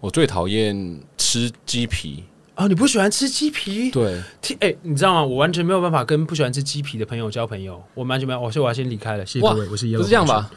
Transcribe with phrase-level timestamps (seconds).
[0.00, 2.24] 我最讨厌吃鸡皮。
[2.54, 3.90] 啊，你不喜欢吃鸡皮？
[3.90, 5.22] 对，听哎、你知道吗？
[5.22, 8.40] 我完全没有办法跟不喜欢吃鸡皮的朋友交朋友，我完全没有。
[8.40, 10.50] 我所以我要先离开了，谢谢各位，我是 Yellow 不是这样吧？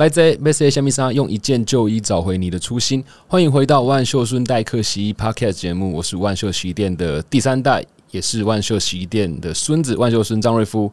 [0.00, 10.90] 来自 m e s s a 虾米莎用一件旧衣找回你的初心，欢迎回到万秀孙代客洗衣 Podcast 节目，我是万秀洗衣店的第三代，也是万秀洗衣店的孙子万秀孙张瑞夫。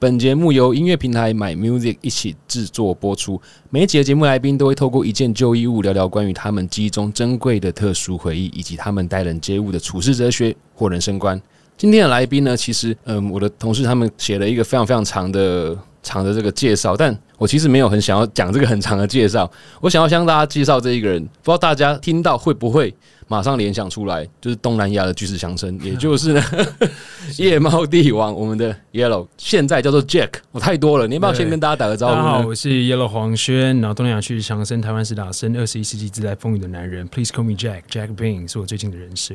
[0.00, 3.40] 本节目由音乐平台买 Music 一起制作播出。
[3.70, 11.40] 每一集的节目来宾都会透过一件旧衣物聊聊关于他们记忆中珍贵的特殊回忆，以及他们待人接物的处事哲学或人生观。
[11.76, 22.94] 今天的来宾呢，其实嗯，我的同事他们写了一个非常非常长的长的这个介绍，但我其实没有很想要讲这个很长的介绍，我想要向大家介绍这一个人，不知道大家听到会不会
[23.26, 26.42] 马上联想出来，就是东南亚的巨石强森， 也就是呢
[27.36, 32.48] 夜猫帝王，我们的 Yellow，现在叫做 Jack，我太多了，你要不要先跟大家打个招大家好，呼？
[32.48, 37.06] 我是 Yellow 黄轩，然后东南亚巨石强森，台湾是打生，二十一世纪自带风雨的男人。
[37.08, 39.34] Please call me Jack，Jack Bean 是我最近的人设，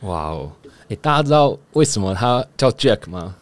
[0.00, 0.50] 哇哦，
[0.88, 3.34] 诶，大家知道为什么他叫 Jack 吗？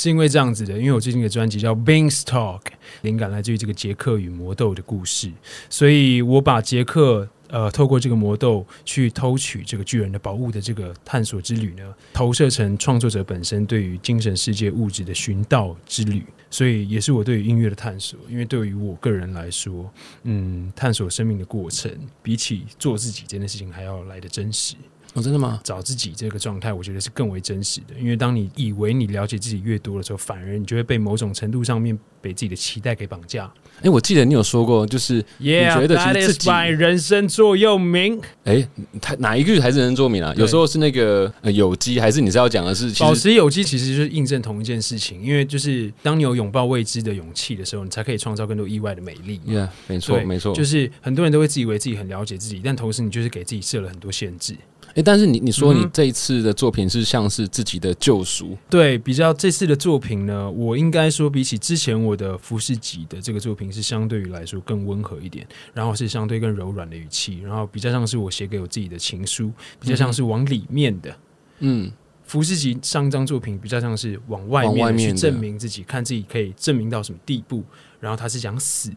[0.00, 2.62] 是因为这样子的，因为我最近的专辑叫 Beans Talk，
[3.02, 5.30] 灵感来自于这个杰克与魔豆的故事，
[5.68, 7.28] 所以我把杰克。
[7.52, 18.16] 呃，透过这个魔豆去偷取这个巨人的宝物的这个探索之旅呢，投射成创作者本身对于精神世界物质的寻道之旅，所以也是我对于音乐的探索。
[18.28, 21.90] 因为对于我个人来说，嗯，探索生命的过程，
[22.22, 24.76] 比起做自己这件事情还要来的真实。
[25.14, 25.60] 哦，真的吗？
[25.64, 27.98] 找自己这个状态，我觉得是更为真实的。
[28.00, 33.52] 因为当你以为你了解自己越多的时候，反而你就会被某种程度上面被自己的期待给绑架。
[33.82, 38.20] 诶，我记得你有说过，就是你觉得其实自己人生座右铭。
[38.44, 38.64] 哎，
[39.00, 40.32] 他哪一句才是人座右铭啊？
[40.36, 49.40] 有时候是那个、呃、有机，还是你是要讲的是其保持有机其实就是印证同一件事情，因为就是当你有拥抱未知的勇气的时候，你才可以创造更多意外的美丽。
[49.44, 54.54] ，Yeah，没错没错，就是很多人都会自以为自己很了解自己，但同时你就是给自己设了很多限制。
[54.94, 71.16] 哎，但是你你说你这一次的作品是像是自己的救赎，对，比较这次的作品呢，我应该说比起之前我的服饰集的这个作品是相对于来说更温和一点，然后是相对更柔软的语气，然后比较像是我写给我自己的情书，比较像是往里面的。
[71.60, 71.90] 嗯，
[72.24, 77.62] 服饰集上一张作品比较像是往外面去证明自己，看自己可以证明到什么地步，
[78.00, 78.90] 然后他是讲死。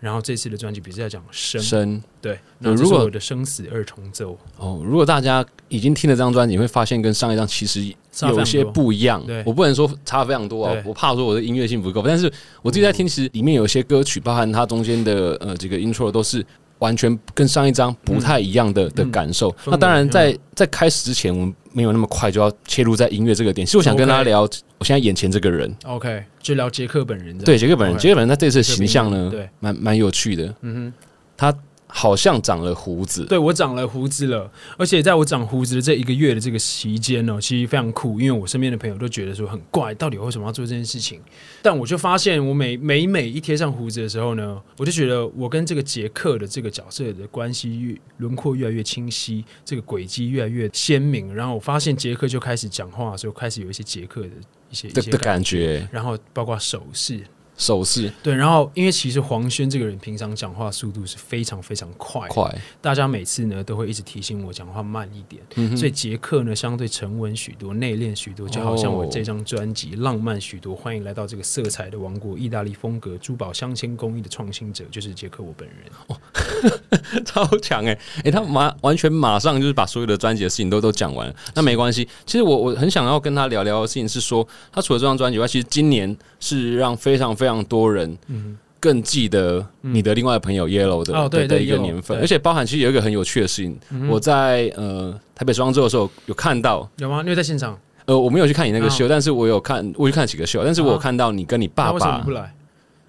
[0.00, 4.82] 然后这次的专辑比较讲生，生对，如果是我的生死二重奏，哦。
[4.84, 7.84] 如果大家已经听了这张专辑，你会发现跟上一张其实
[8.22, 9.42] 有一些不一样对。
[9.46, 16.44] 我不能说差非常多啊，我怕说我的音乐性不够，但是我自己在听，其实里面有些歌曲，包含它中间的呃这个 intro 都是。
[16.80, 19.54] 完全跟上一张不太一样的、的感受。
[19.66, 23.66] 那当然嗯在，在开始之前，我们没有那么快就要切入在音乐这个点。
[23.66, 27.44] 其实我想跟大家聊，我现在眼前这个人，OK，就聊杰克本人这样。
[27.44, 30.54] 对杰克本人，杰克本人他这次的形象呢，对，蛮蛮有趣的。
[30.62, 30.92] 嗯哼
[31.36, 31.54] 他
[31.92, 41.20] 好像长了胡子，，对我长了胡子了，而且在我长胡子的这一个月的这个期间呢，其实非常酷，因为我身边的朋友都觉得说很怪，到底为什么要做这件事情？
[41.62, 51.34] 但我就发现，我每每每一贴上胡子的时候呢，我就觉得我跟这个杰克的这个角色的关系越轮廓越来越清晰，这个轨迹越来越鲜明。
[51.34, 54.28] 然后我发现杰克就开始讲话的时候，开始有一些杰克的
[54.70, 57.20] 一些的感觉，然后包括手势，
[57.60, 70.74] 手势对，然后因为其实黄轩这个人平常讲话速度是非常非常快的，快，大家每次呢都会一直提醒我讲话慢一点，嗯所以杰克呢相对沉稳许多，内敛许多，就好像我哦这张专辑浪漫许多。
[70.74, 77.22] 欢迎来到这个色彩的王国，意大利风格珠宝镶嵌工艺的创新者就是杰克我本人。
[77.24, 81.34] 超强哎、哎、他马完全马上就是把所有的专辑的事情都都讲完了。
[81.54, 93.78] 那没关系，其实我我很想要跟他聊聊的事情是说，他除了这张专辑外，其实今年是让非常非常多人嗯，更记得你的另外的朋友 Yellow 的、哦对对的的一个年份，而且包含其实有一个很有趣的事情，
[94.08, 96.88] 我在呃台北双周的时候有看到。
[96.98, 97.22] 有吗？
[97.22, 97.78] 你有在现场？
[98.06, 102.22] 呃，我没有去看你那个秀，但是我有看，我去看几个秀，但是我有啊看到你跟你爸爸？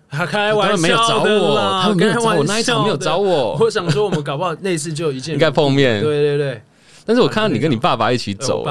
[0.09, 6.03] 他开他玩们没有找笑的我，他们没有找我，那一场没有找我，我想说，我们搞不好那次就一见 应该碰面。
[6.03, 6.61] 对对对，
[7.05, 8.65] 但是我看到你跟你爸爸一起走、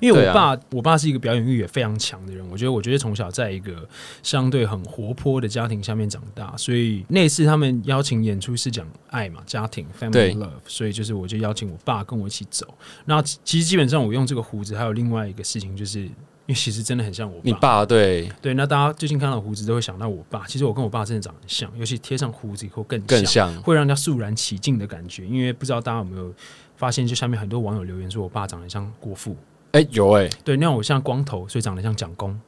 [0.00, 2.46] 因为我爸，我爸是一个表演欲也非常强的人。
[2.50, 3.88] 我觉得，我觉得从小在一个
[4.22, 12.66] 相对很活泼的家庭下面长大，所以那次他们邀请演出是讲爱嘛，家庭 family love，所以就是我就邀请我爸跟我一起走。
[13.04, 16.08] 那其其实基本上我用这个胡子，还有另外一个事情就是。
[16.46, 25.26] 因为其实真的很像我你爸对对，那大家最近看到胡子都会想到我爸，其实我跟我爸真的长得很像，尤其贴上胡子以后更更像，会让人家肃然起敬的感觉。
[25.26, 26.32] 因为不知道大家有没有
[26.76, 29.36] 发现，就下面很多网友留言说我爸长得像国父，
[29.76, 32.38] 哎、有哎、对，那我像光头，所以长得像蒋公。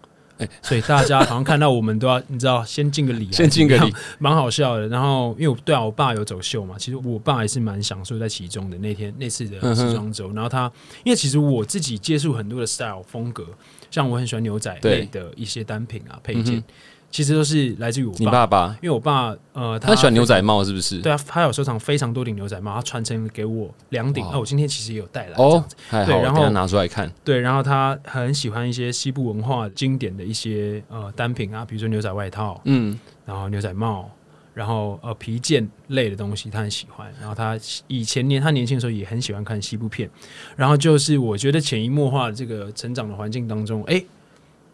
[0.62, 3.92] 所以大家好像看到我们都要，你知道，先敬个礼啊， 先敬个礼。
[4.18, 4.88] 蛮好笑的。
[4.88, 8.78] 然后，因为我对啊，我爸有走秀嘛，其实我爸也是蛮享受在其中的。
[8.78, 10.72] 那天那次的时装周，然后他，
[11.04, 13.44] 因为其实我自己接触很多的 style 风格，
[13.90, 15.00] 像我很喜欢牛仔对。
[15.00, 16.62] 类的一些单品啊配件，
[17.10, 20.98] 其实都是来自于我你爸，爸爸因为我爸呃，他喜欢牛仔帽是不是？
[20.98, 24.24] 对啊，他有收藏非常多顶牛仔帽，他传承给我两顶。
[24.26, 27.10] 哇那我今天其实也有带来这哦对然后拿出来看。
[27.24, 34.10] 对，然后他很喜欢一些西部文化经典的一些呃单品啊，比如说牛仔外套，嗯，然后牛仔帽，
[34.52, 37.10] 然后呃皮件类的东西，他很喜欢。
[37.18, 40.08] 然后他以前年他年轻的时候也很喜欢看西部片，
[40.56, 44.04] 然后就是我觉得潜移默化的这个成长的环境当中，哎，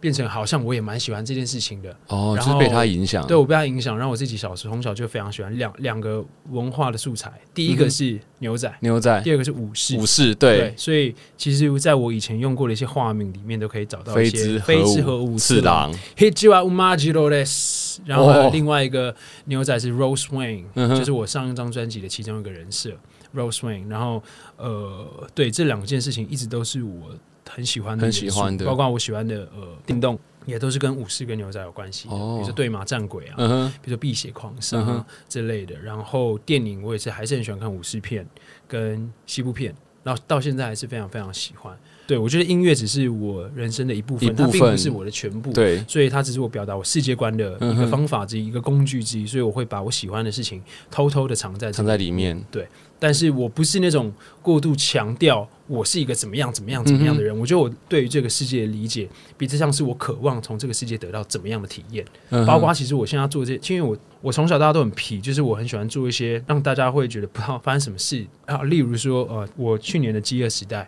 [0.04, 1.88] 变成好像我也蛮喜欢这件事情的。
[2.08, 3.26] 哦，然后就是被他影响。
[3.26, 9.96] 对我被他影响，让我自己小时候从小就非常喜欢两两个文化的素材，第一个是牛仔，牛仔第二个是武士。
[9.96, 19.16] 武士对对，所以其实在我以前用过的一些画面里面，都可以找到一飞些之飞之和武武次郎，Hijiwa Umajiro des，然后还有哦另外一个
[19.46, 22.90] 牛仔是 Rose Wayne，、嗯就是我上一张专辑的其中一个人设
[23.34, 23.88] Rose Wayne。
[23.88, 24.22] 然后
[24.58, 27.10] 呃，对这两件事情一直都是我
[27.48, 33.36] 很喜欢的很，喜欢的包括我喜欢的呃电动，也都是跟武士跟牛仔有关系比如说对马战鬼啊，
[33.82, 35.78] 比如说碧血狂杀、之类的。
[35.78, 38.26] 然后电影我也是还是很喜欢看武士片
[38.66, 41.78] 跟西部片，然后到现在还是非常非常喜欢。
[42.06, 45.52] 对我觉得音乐只是我人生的一部分，部分它并不是我的全部。
[45.52, 49.26] 对，所以它只是我表达我世界观的一个方法之一，一个工具之一。
[49.26, 52.42] 所以我会把我喜欢的事情偷偷的藏在藏在里面。
[52.50, 52.66] 对
[52.98, 54.10] 但是我不是那种
[54.40, 57.36] 过度强调我是一个怎么样怎么样怎么样的人。
[57.38, 59.06] 我觉得我对于这个世界的理解，
[59.36, 62.04] 比之像是我渴望从这个世界得到怎么样的体验。
[62.30, 70.82] 嗯包括其实我现在做这，因为我我从小大家都很皮，就是我很喜欢做一些让大家会觉得不知道发生什么事啊，例如说呃，我去年的《饥饿时代》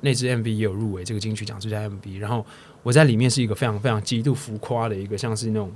[0.00, 2.44] 那支 MV 也有入围这个金曲奖最佳 MV，然后
[2.82, 5.70] 我在里面是一个非常非常极度浮夸的一个，像是那种。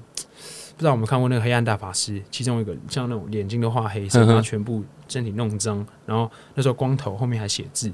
[0.75, 7.93] 不知道有没有看过那个《黑暗大法师》，其中一个像那种眼睛都画黑色，然后全部身体弄脏，然后那时候光头，后面还写字，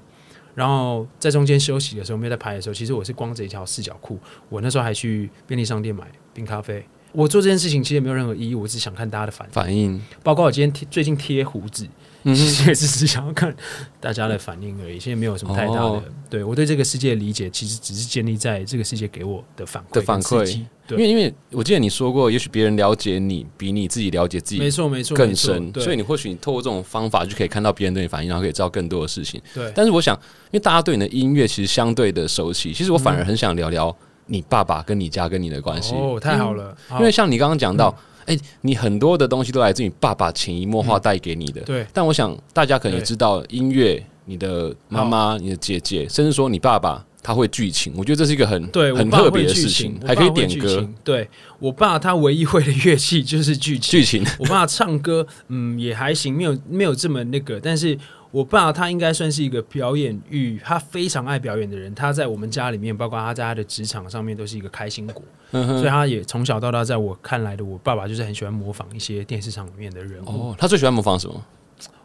[0.55, 4.17] 然后在中间休息的时候，没有在拍的时候，其实我是光着一条四角裤。
[4.49, 6.83] 我那时候还去便利商店买冰咖啡。
[7.11, 9.53] 我做这件事情其实也没有任何意义，我只想看大家的反应。
[9.53, 11.87] 反应，包括我今天贴最近贴胡子，
[12.33, 13.55] 嗯其，实也是只想要看
[14.01, 15.81] 大家的反应而已，现在没有什么太大的。
[15.81, 20.45] 哦对我对这个世界的理解，其实只是建立在这个世界给我的反馈的反馈。
[20.91, 29.41] 因，为因为我记得你说过，也许别人了解你比你自己了解自己没错没错，更深，所以你或许你透过这种方法就可以看到别人对你反应，然后可以知道更多的事情。
[29.55, 33.95] 对但是我想，因为大家对你的音乐其实相对的熟悉，其实我反而很想聊聊
[34.27, 35.95] 你爸爸跟你家跟你的关系。
[35.95, 41.61] 哦，太好了，因为像你刚刚讲到，嗯哎、你很多的东西都来自于爸爸潜移默化带给你的。
[41.63, 50.89] 对但我想大家可能也知道，音乐，你的妈妈、你的姐姐，甚至说你爸爸，他会剧情，我觉得这是一个很对，很特别的事情情，还可以点歌。
[51.03, 51.29] 对
[51.59, 53.91] 我爸，他唯一会的乐器就是剧情。
[53.91, 54.25] 剧情。
[54.39, 57.59] 我爸唱歌，嗯，也还行，没有没有这么那个。
[57.59, 57.99] 但是
[58.31, 61.95] 我爸他应该算是一个表演欲，他非常爱表演的人。
[61.95, 65.23] 他在我们家里面，包括他在他的职场上面，都是一个开心果。
[65.53, 70.51] 嗯，所以他也从小到大，在我看来的，我爸爸就是很喜欢模仿一些电视上里面的人物。
[70.51, 71.43] 哦，他最喜欢模仿什么？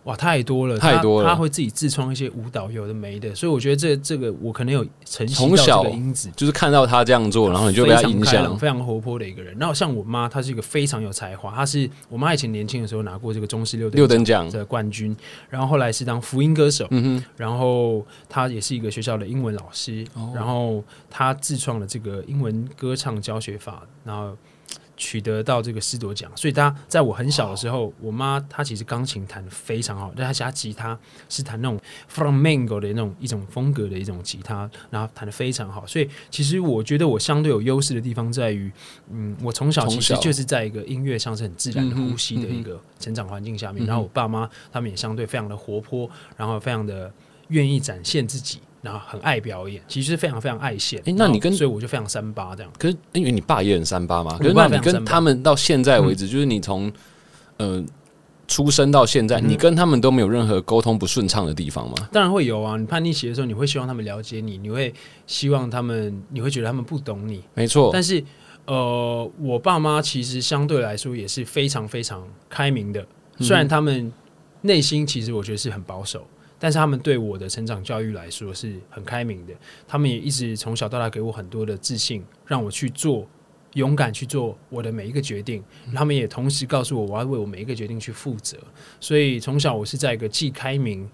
[0.03, 3.33] 哇，太多了，太多了他，他会自己自创一些舞蹈，有的没的。
[3.33, 6.29] 所以我觉得这这个我可能有从小这个因子。
[6.35, 8.57] 就是看到他这样做，然后你就被他影响。
[8.57, 9.55] 非常活泼的一个人。
[9.57, 15.15] 然后像我妈，她是一个非常有才华，她是我妈以前年轻的时候拿过这个中式六六等奖，的冠军，
[15.49, 24.35] 然后后来是当福音歌手，嗯哼，然后她也是一个学校的英文老师，哦然后她自创了这个英文歌唱教学法，然后。
[25.03, 31.77] 取得到这个师铎奖，所以他在我很小的时候，我妈她其实钢琴弹得非常好，但她其他吉他是弹那种
[32.09, 35.85] flamenco 的那种一种风格的一种吉他，然后弹得非常好。
[35.85, 38.71] 所以其实我觉得我相对有优势的地方在于，
[39.11, 47.11] 嗯，我从小其实就是在一个音乐上是很自然的呼吸的一个成长环境下面，然后我爸妈他们也相对非常的活泼，然后非常的
[47.49, 51.01] 愿意展现自己，然后很爱表演，其实是非常非常爱现。
[51.05, 52.71] 诶那你跟所以我就非常三八这样。
[52.77, 56.91] 可是因为你爸也很三八嘛，可是那你跟他们到现在为止，就是你从
[57.57, 57.81] 呃
[58.45, 61.95] 出生到现在，嗯你跟他们都没有任何沟通不顺畅的地方吗？
[62.11, 64.93] 当然会有啊，你叛逆期的时候，你会希望他们了解你，你会
[65.25, 68.21] 希望他们，你会觉得他们不懂你，没错，但是
[68.65, 73.01] 呃，我爸妈其实相对来说也是非常非常开明的，
[73.37, 74.11] 嗯虽然他们
[74.61, 76.27] 内心其实我觉得是很保守，
[76.63, 79.53] 但是他们对我的成长教育来说是很开明的，
[79.85, 83.27] 他们也一直从小到大给我很多的自信，让我去做。
[83.73, 85.63] 勇敢去做我的每一个决定，
[85.95, 88.55] 他们也同时告诉我，我要为我每一个决定去负责。
[88.99, 91.09] 所以从小我是在一个既开明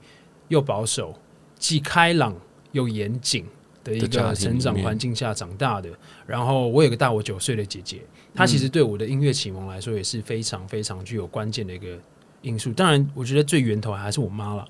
[0.49, 1.17] 又保守、
[1.57, 2.35] 既开朗
[2.73, 3.45] 又严谨
[3.81, 5.89] 的一个成长环境下长大的。
[6.27, 8.01] 然后我有个大我九岁的姐姐，
[8.35, 11.97] 她其实对我的音乐启蒙来说也是非常非常具有关键的一个
[12.41, 12.73] 因素。
[12.73, 14.67] 当然，我觉得最源头还是我妈了，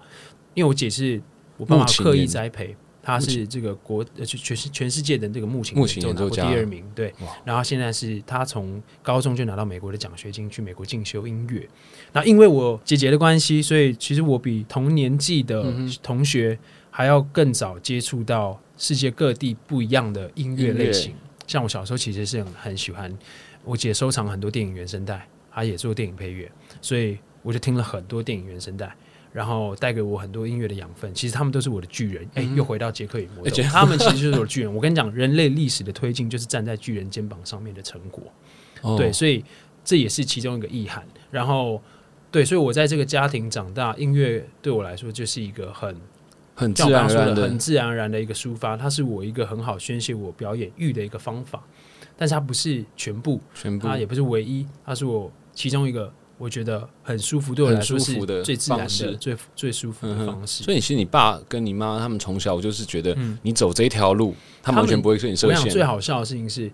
[0.59, 1.21] 因为我姐是
[1.57, 2.75] 我爸妈刻意栽培。
[3.01, 5.75] 她是这个国呃，全全世全世界的这个木琴
[6.05, 7.11] 演奏家第二名，对。
[7.43, 11.67] 然后现在是她从高中就拿到美国的奖学金，去美国进修音乐。
[12.11, 15.73] 那因为我姐姐的关系，所以其实我比同年纪的
[16.03, 16.59] 同学
[16.91, 21.15] 还要更早接触到世界各地不一样的音乐类型。
[21.47, 23.17] 像我小时候其实是很很喜欢，
[23.63, 28.93] 我姐收藏很多电影原声带，她也做电影配乐，所以我就听了很多电影原声带。
[29.31, 32.27] 然后带给我很多音乐的养分，其实他们都是我的巨人。
[32.33, 34.73] 哎，又回到杰克与魔豆，他们其实就是我的巨人。
[34.73, 38.23] 我跟你讲，人类历史的推进就是站在巨人肩膀上面的成果。
[38.97, 39.45] 对，所以
[39.83, 41.05] 这也是其中一个意涵。
[41.29, 41.79] 然后，
[42.31, 45.95] 对，所以我在这个家庭长大，音乐对我来说就是一个很
[46.55, 48.75] 很自然而然的、很自然而然的一个抒发。
[48.75, 51.63] 它是我一个很好宣泄我表演欲的一个方法，
[52.17, 56.11] 但是它不是全部，全部它也不是唯一，它是我其中一个。
[56.39, 60.63] 我觉得很舒服，对我来说是最自然的、最最舒服的方式。
[60.63, 65.69] 所以，其实你爸跟你妈他们从小就是觉得你走这条路，他们完全不会对你设限。
[65.69, 66.71] 最好笑的事情是，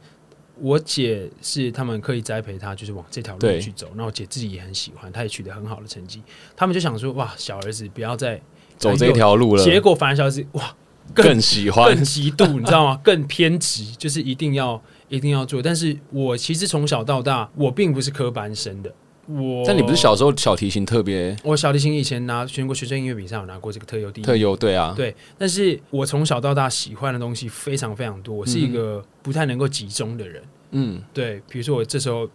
[0.61, 3.87] 我姐是他们刻意栽培她，就是往这条路去走。
[3.95, 6.21] 那我姐自己也很喜欢，她也取得很好的成绩。
[6.55, 8.39] 他们就想说：“哇，小儿子不要再
[8.77, 10.75] 走这条路了。”结果反而小儿子哇
[11.13, 12.99] 更喜欢、更极度，你知道吗？
[13.03, 14.79] 更偏执，就是一定要
[15.09, 15.59] 一定要做。
[15.61, 18.93] 但是我其实从小到大，我并不是科班生的。
[19.27, 21.35] 我，但你不是小时候小提琴特别？
[21.43, 24.23] 我小提琴以前拿全国学生音乐比赛，有拿过这个特优第一。
[24.23, 25.15] 特优对啊，对。
[25.37, 30.43] 但是我从小到大喜欢的东西非常非常多，我是一个不太能够集中的人。
[30.71, 31.41] 嗯，对。
[31.49, 32.29] 比如说我这时候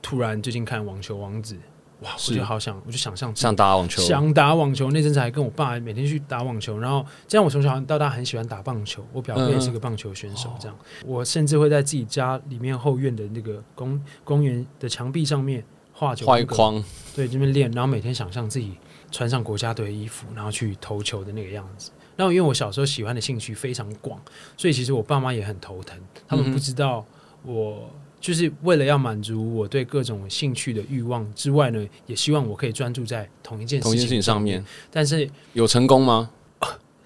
[0.00, 1.54] 突然最近看《网球王子》，
[2.00, 4.90] 哇，我就好想，我就想象想打网球，想打网球。
[4.90, 9.04] 那阵子还跟我爸每天去打网球，然后这样我从小到大很喜欢打棒球。
[9.12, 15.62] 我表哥也是个棒球选手，这样我甚至会在自己家里面后院的那个公公园的墙壁上面。
[15.94, 16.82] 画画一框，
[17.14, 18.72] 对这边练，然后每天想象自己
[19.10, 21.90] 穿上国家队衣服，然后去投球的那个样子。
[22.16, 24.20] 然后因为我小时候喜欢的兴趣非常广，
[24.56, 25.98] 所以其实我爸妈也很头疼。
[26.28, 27.04] 他们不知道
[27.44, 27.88] 我
[28.20, 34.64] 就是为了要满足我对各种兴趣的欲望之外呢，也希望我可以专注在同一件同一件事情上面。
[34.90, 36.30] 但是有成功吗？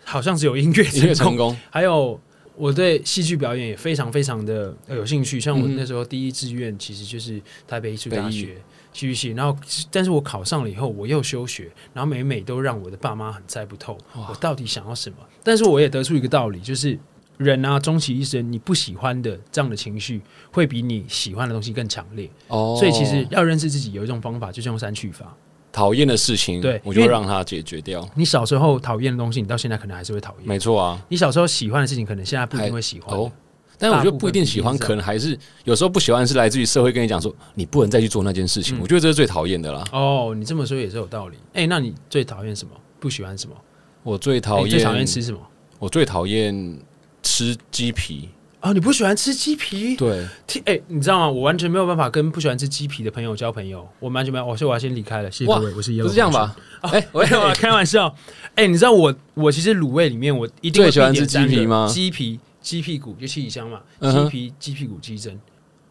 [0.04, 2.18] 好像只有音乐成功， 还有。
[2.60, 8.56] 我对戏剧表演也非常非常的有兴趣，像我那时候第一志愿其实就是台北艺术大学
[8.92, 9.56] 戏剧系，然后
[9.90, 15.16] 但是我考上了以后我又休学，然后每每都让我的爸妈很猜不透我到底想要什么。
[15.42, 16.98] 但是我也得出一个道理，就是
[17.36, 22.28] 人啊，终其一生你不喜欢的这样的情绪会比你喜欢的东西更强烈。
[22.48, 25.34] 哦，所以其实要认识自己有一种方法，就是用删去法。
[25.70, 28.08] 讨厌的事情，对我就让它解决掉。
[28.16, 30.48] 你小时候讨厌的东西，你到现在可能还是会讨厌。
[30.48, 33.16] 没错啊，你小时候喜欢的事情，可能现在不一定会喜欢。
[33.16, 33.30] 哦，
[33.78, 38.76] 但我觉得不一定喜欢，可能还是有时候不喜欢，是来自于社会跟你讲说，你不能再去做那件事情。
[38.80, 39.84] 我觉得这是最讨厌的啦。
[39.92, 41.36] 哦，你这么说也是有道理。
[41.54, 42.72] 哎，那你最讨厌什么？
[42.98, 43.54] 不喜欢什么？
[44.02, 45.38] 我最讨厌最讨厌吃什么？
[45.78, 46.78] 我最讨厌
[47.22, 48.28] 吃鸡皮。
[48.60, 49.94] 哦，你不喜欢吃鸡皮？
[49.96, 50.26] 对，
[50.64, 51.30] 哎，你知道吗？
[51.30, 54.44] 我完全没有办法跟不喜欢吃鸡皮的朋友交朋友，我完全没有。
[54.44, 55.66] 我说我要先离开了，谢谢各位。
[55.66, 56.56] 我是不是这样吧？
[56.80, 58.12] 哎， 我有，开玩笑。
[58.56, 61.88] 哎，你知道我，我其实卤味里面我一定最喜欢吃鸡皮吗？
[61.88, 65.36] 鸡皮、鸡屁股就七里香嘛，鸡皮、鸡屁股、鸡胗。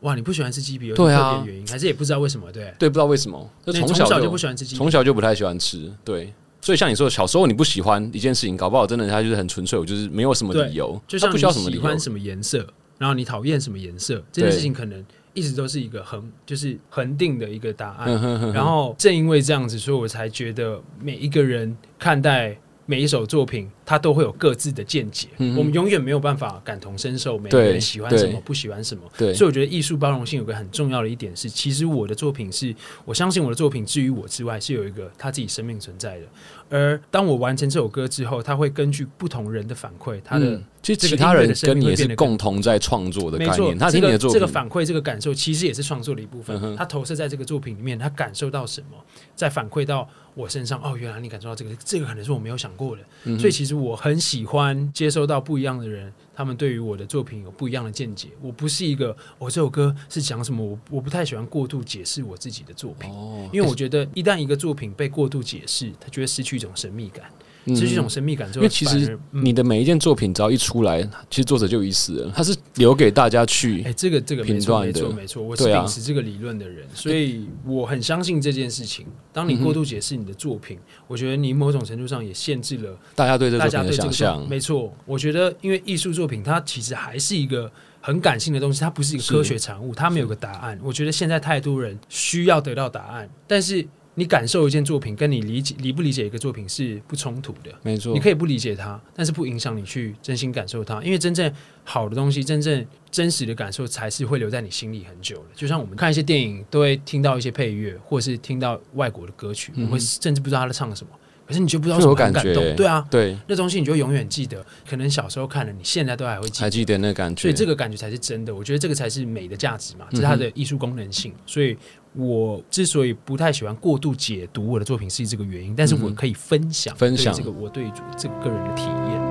[0.02, 2.52] 哇，你不喜欢吃鸡皮，有特别原因，还是也不知道为什么？
[2.52, 5.92] 对，对，不知道为什么，从小就不喜欢吃鸡，从小就不太喜欢吃。
[6.04, 6.32] 对，
[6.62, 12.68] 所以像你说，小时候你不喜欢一件事情，搞不好真的它就是很纯粹，我就是没有什么理由，就像不需要什么理由，喜欢什么颜色。
[13.00, 14.24] 然后你讨厌什么颜色？
[14.32, 18.52] 这件事情可能一直都是一个恒，就是恒定的一个答案。
[18.54, 22.56] 然后正因为这样子，所以我才觉得每一个人看待
[22.88, 23.70] 每一首作品。
[23.88, 29.02] 他都会有各自的见解，我们永远没有办法感同身受每个人喜欢什么不喜欢什么。
[29.34, 32.76] 所以我觉得艺术包容性有个很重要的一点是，其实我的作品是
[33.06, 36.26] 我相信我的作品至于我之外是有一个他自己生命存在的。
[36.70, 43.78] 而当我完成这首歌之后，他会根据不同人的反馈，他的其实其他人跟你也是共同在创作的概念。
[43.78, 46.76] 他听你的这个反馈这个感受其实也是创作的一部分。
[46.76, 48.98] 他投射在这个作品里面，他感受到什么，
[49.36, 50.82] 再反馈到我身上。
[50.82, 53.38] 哦，原来你感受到这个，这个可能是我没有想过的。
[53.38, 54.48] 所以其实我很喜。
[54.48, 58.30] 欢接收到不一样的人，他们对于我的作品有不一样的见解。
[58.44, 60.64] 我不是一个，我这首歌是讲什么？
[60.64, 63.10] 我我不太喜欢过度解释我自己的作品，
[63.52, 67.26] 因为我觉得一旦一个作品被过度解释，它就会失去一种神秘感。
[67.68, 79.06] 嗯这是一种神秘感因为其实你的每一件作品只要一出来，其实作者就有意思了，他是留给大家去哎、这个这个没评错没断的错没错，我是对啊秉持这个理论的人，所以我很相信这件事情。
[79.34, 84.50] 当你过度解释你的作品，我觉得你某种程度上也限制了大家对这大作品的想家对这个象。
[84.50, 87.70] 没错，我觉得因为艺术作品它其实还是一个
[88.02, 90.80] 很感性的东西，它不是一个科学产物，它没有个答案。
[90.82, 93.86] 我觉得现在太多人需要得到答案，但是
[94.20, 97.72] 你感受一件作品，跟你理解理不理解一个作品是不冲突的。
[97.84, 105.50] 没错，你可以不理解它，但是不影响你去真心感受它，因为真正好的东西，真正真实的感受才是会留在你心里很久的。
[105.54, 111.14] 就像我们看一些电影，都会听到一些配乐，或是听到外国的歌曲，我会甚至不知道他在唱什么，
[111.48, 114.66] 可是你就不知道什么很感觉动，对啊，对，那东西你就永远记得。
[114.88, 116.66] 可能小时候看了，你现在都还会记得。
[116.66, 117.42] 还记得那感觉。
[117.42, 121.34] 所以这个感觉才是真的，我觉得这个才是美的价值嘛，这是它的艺术功能性。
[121.46, 121.78] 所以
[122.14, 125.74] 我之所以不太喜欢过度解读我的作品，是这个原因。
[125.76, 127.86] 但是我可以分享分享这个我对
[128.18, 129.27] 这个个人的体验。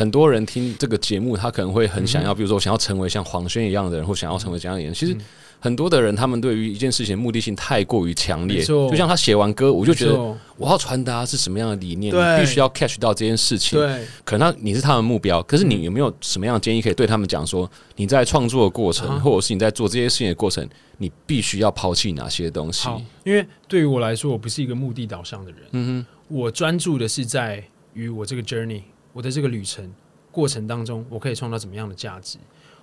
[0.00, 4.94] 很多人听这个节目，他可能会很想嗯要，比如说想要成为像黄轩一样的人，或想要成为这样的人。
[4.94, 5.20] 其实嗯
[5.62, 8.64] 很多的人，他们对于一件事情的目的性太过于强烈。
[8.64, 10.18] 就像他写完歌，我就觉得
[10.56, 13.78] 我要传达是什么样的理念，你必须要 catch 到这件事情。
[13.78, 20.66] 对可能他你是他们目标，可是你有没有什么样的建议可以对他们讲说，你在创作的过程，啊或者是你在做这些事情的过程，
[20.96, 22.88] 你必须要抛弃哪些东西？
[23.24, 28.80] 因为对于我来说，我不是一个目的导向的人，嗯哼我专注的是在于我这个 journey，
[29.12, 29.92] 我的这个旅程
[30.30, 32.38] 过程当中，我可以创造怎么样的价值。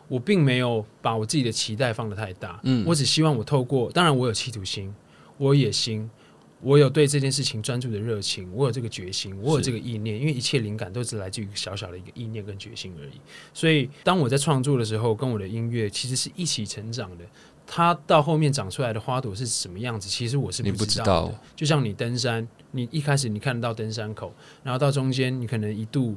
[0.10, 4.94] 我并没有把我自己的期待放得太大，嗯我只希望我透过，当然我有企图心，
[5.38, 6.10] 我有野心，
[6.62, 13.22] 我有对这件事情专注的热情，我有这个决心，我有这个意念，因为一切灵感都是来自于小小的一个意念跟决心而已。
[13.54, 17.24] 所以当我在创作的时候，跟我的音乐其实是一起成长的。
[17.70, 21.34] 它到后面长出来的花朵是什么样子，其实我是你不知道的。
[21.34, 24.34] 道就像你登山，你一开始你看得到登山口，
[24.64, 26.16] 然后到中间你可能一度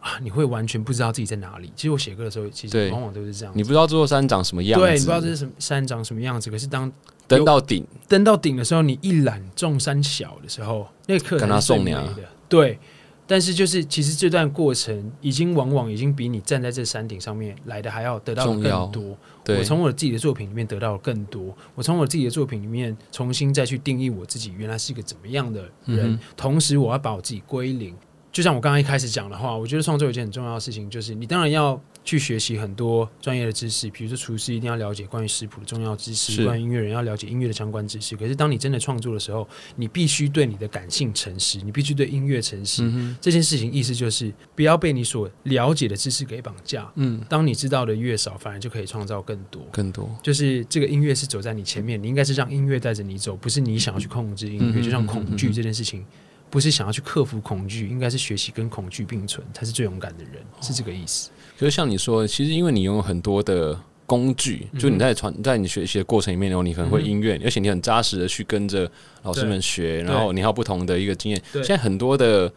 [0.00, 1.72] 啊，你会完全不知道自己在哪里。
[1.74, 3.54] 其实我写歌的时候，其实往往都是这样。
[3.56, 6.92] 你不知道这座山长什么样子，对，你不知道这是什么山长什么样子，可是当
[7.28, 12.22] 登到顶，登到顶的时候，你一览众山小的时候，那刻跟他才是最美送你啊的。
[12.48, 12.78] 对，
[13.26, 19.16] 但是就是其实这段过程已经往往已经比你站在这山顶上面来的还要得到更多。
[19.42, 27.94] 对我，从我自己的作品里面得到了更多，我从我自己的作品里面重新再去定义我自己原来是一个怎么样的人，嗯同时我要把我自己归零。
[28.36, 38.14] 就像我刚刚一开始讲的话，我觉得创作有一件很重要的事情，就是你当然要去学习很多专业的知识，比如说厨师一定要了解关于食谱的重要知识，是关于音乐人要了解音乐的相关知识。
[38.14, 42.82] 可是当你真的创作的时候，你必须对你的感性诚实，你必须对音乐诚实。
[42.84, 46.86] 嗯，这件事情意思就是不要被你所了解的知识给绑架。
[46.96, 49.62] 嗯，当你知道的越少，反而就可以创造更多。
[49.72, 54.78] 更多，就是这个音乐是走在你前面，你应该是让音乐带着你走，不是你想要去控制音乐。
[54.78, 56.04] 嗯就像恐惧这件事情，
[56.48, 61.30] 不是想要去克服恐惧，应该是学习跟恐惧并存，才是最勇敢的人，是这个意思。
[61.58, 68.90] 就是像你说的，其实因为你拥有很多的工具，嗯就你在传在你学习的过程里面，然后你可能会音乐，而且你很扎实的去跟着
[69.22, 71.42] 老师们学，然后你还有不同的一个经验。
[71.52, 72.52] 现在很多的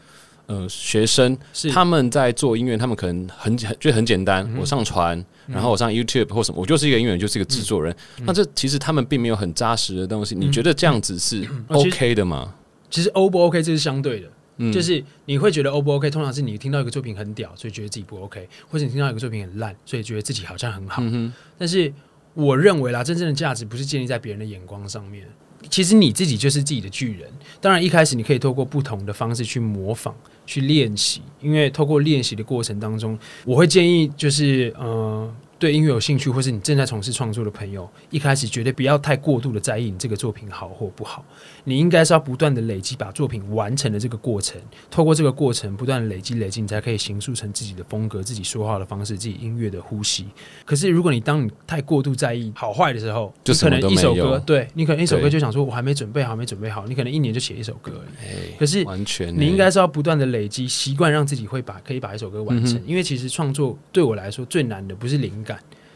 [0.46, 1.36] 呃学生，
[1.74, 7.96] 他们在做音乐，他们可能很很就很简单，嗯我上传，然后我上 YouTube 或什么，我就是一个音乐人，就是一个制作人。
[8.18, 8.26] 嗯。
[8.28, 12.54] 那这其实他们并没有很扎实的东西，你觉得这样子是 OK 的吗？
[12.90, 21.02] 其实 O 不 OK 这是相对的，嗯就是你会觉得 O 不 OK，通常是你听到一个作品很屌，所以觉得自己不 OK，或者你听到一个作品很烂，所以觉得自己好像很好。
[21.06, 21.92] 嗯，但是
[22.34, 25.28] 我认为啦，真正的价值不是建立在别人的眼光上面。
[25.70, 27.30] 其实你自己就是自己的巨人。
[27.60, 41.24] 当然，一开始你可以透过不同的方式去模仿、去练习，因为透过练习的过程当中，我会建议就是呃，对音乐有兴趣或是你正在从事创作的朋友，一开始绝对不要太过度的在意你这个作品好或不好。
[41.66, 50.26] 你应该是要不断的累积，把作品完成的这个过程，透过这个过程不断的累积累积，你才可以形塑成自己的风格、自己说话的方式、自己音乐的呼吸。
[50.64, 58.28] 可是如果你当你太过度在意好坏的时候，就可能一首歌，对你可能一首歌就想说，我还没准备好，没准备好，你可能一年就写一首歌而已。
[58.28, 62.78] 哎可是完全欸，你应该是要不断的累积习惯，让自己会把可以把一首歌完成。
[62.78, 65.49] 嗯因为其实创作对我来说最难的不是灵感，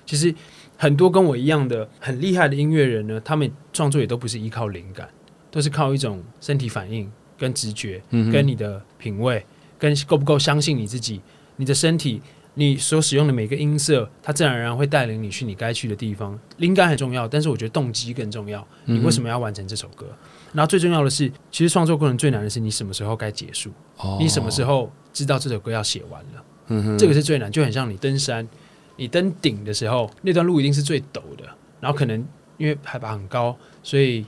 [0.06, 0.34] 其实
[0.78, 5.10] 很多跟我一样的很厉害的音乐人呢，他们创作也都不是依靠灵感，
[5.52, 9.46] 都是靠一种身体反应跟直觉，嗯跟你的品味，
[9.78, 11.22] 跟够不够相信你自己，
[11.58, 12.22] 你的身体。
[12.56, 16.40] 你所使用的每个音色，它自然而然会带领你去你该去的地方。
[16.58, 18.64] 灵感很重要，但是我觉得动机更重要。
[18.86, 20.06] 你为什么要完成这首歌？
[20.52, 28.48] 然后最重要的是，其实创作过程最难的是你什么时候该结束，哦你什么时候知道这首歌要写完了，嗯哼这个是最难，就很像你登山，
[28.96, 31.44] 你登顶的时候，那段路一定是最陡的，
[31.80, 32.26] 然后可能
[32.58, 34.26] 因为海拔很高，所以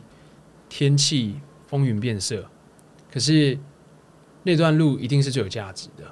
[0.68, 1.36] 天气
[1.68, 2.46] 风云变色，
[3.12, 3.58] 可是
[4.44, 6.04] 那段路一定是最有价值的。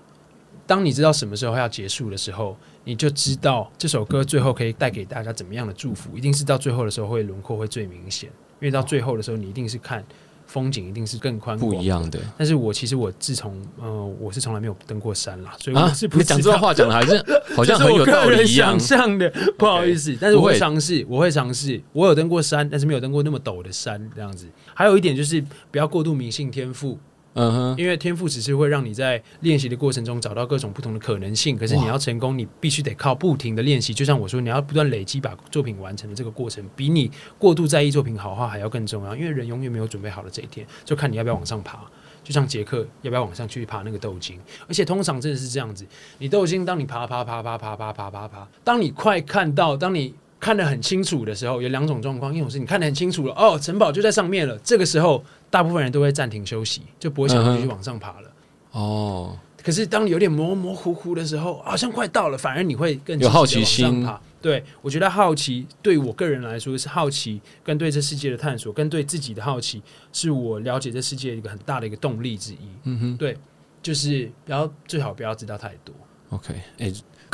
[0.66, 8.30] 当你知道什么时候要结束的时候，你就知道这首歌最后可以带给大家怎么样的祝福，一定是到最后的时候会轮廓会最明显，
[8.62, 10.04] 因为到最后的时候你一定是看
[10.48, 11.86] 风景，一定是更宽广不一。
[11.86, 16.08] 样的但是我其实我自从呃我是从来没有登过山啦，所以啊我是！
[16.08, 17.24] 不是讲这段知道话讲的还是
[17.56, 19.00] 好像很有道理一样想。
[19.00, 21.82] 象的，不好意思，但是我会尝试，我会尝试。
[21.92, 24.46] 我有登过山，但是没有登过那么陡的山，这样子。
[24.74, 26.98] 还有一点就是不要过度迷信天赋，
[27.36, 31.58] 嗯哼，因为天赋只是会让你在练习的过程中找到各种不同的可能性。
[31.58, 33.94] 可是你要成功，你必须得靠不停的练习。
[33.94, 39.16] 就像我说，你要不断累积把作品完成的这个过程，比你过度在意作品好坏还要更重要。
[39.16, 41.80] 因为人永远没有准备好的这一天，就看你要不要往上爬。
[42.24, 45.86] 就像杰克要不要往上去爬那个豆茎，而且通常真的是这样子，
[46.20, 58.30] 你豆茎当你爬爬爬爬爬爬爬爬爬，当你快看到，当你看得很清楚的时候，有两种状况，一种是你看得很清楚了，哦，城堡就在上面了，这个时候大部分人都会暂停休息，就不会想继续往上爬了。
[58.72, 64.22] 哦，可是当你有点模模糊糊的时候，好像快到了，反而你会更有好奇心上爬。
[64.42, 72.68] 对我觉得好奇对我个人来说是好奇，跟对这世界的探索，跟对自己的好奇，是我了解这世界一个很大的一个动力之一。
[72.84, 73.38] 嗯哼对，
[73.82, 75.96] 就是不要最好不要知道太多。
[76.32, 76.54] ，OK，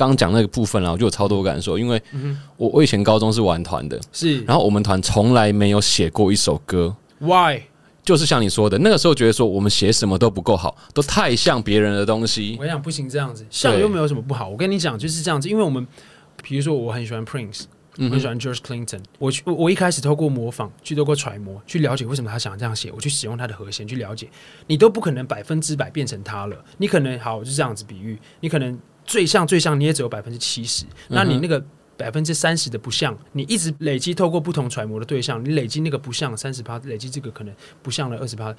[0.08, 7.62] 刚讲那个部分啦，我就有超多感受，因为嗯我我以前高中是玩团的，是然后我们团从来没有写过一首歌，why？
[8.04, 12.64] 就是像你说的，那个时候觉得说我们写什么都不够好，都太像别人的东西我。
[12.64, 14.48] 跟你讲不行，这样子像又没有什么不好。
[14.48, 15.86] 我跟你讲就是这样子，因为我们
[16.42, 17.64] 比如说我很喜欢 Prince。
[18.00, 24.30] 很喜欢 George Clinton，我去我我一开始透过模仿，去透过揣摩，去了解为什么他想这样写，我去使用他的和弦去了解，
[24.68, 26.56] 你都不可能百分之百变成他了。
[26.78, 28.80] 你可能好就这样子比喻，你可能
[29.10, 31.66] 最像最像你也只有百分之七十，那你那个
[31.98, 38.56] 百分之三十的不像，你一直累积透过不同揣摩的对象，你累积那个不像三十趴，累积这个可能不像了二十趴，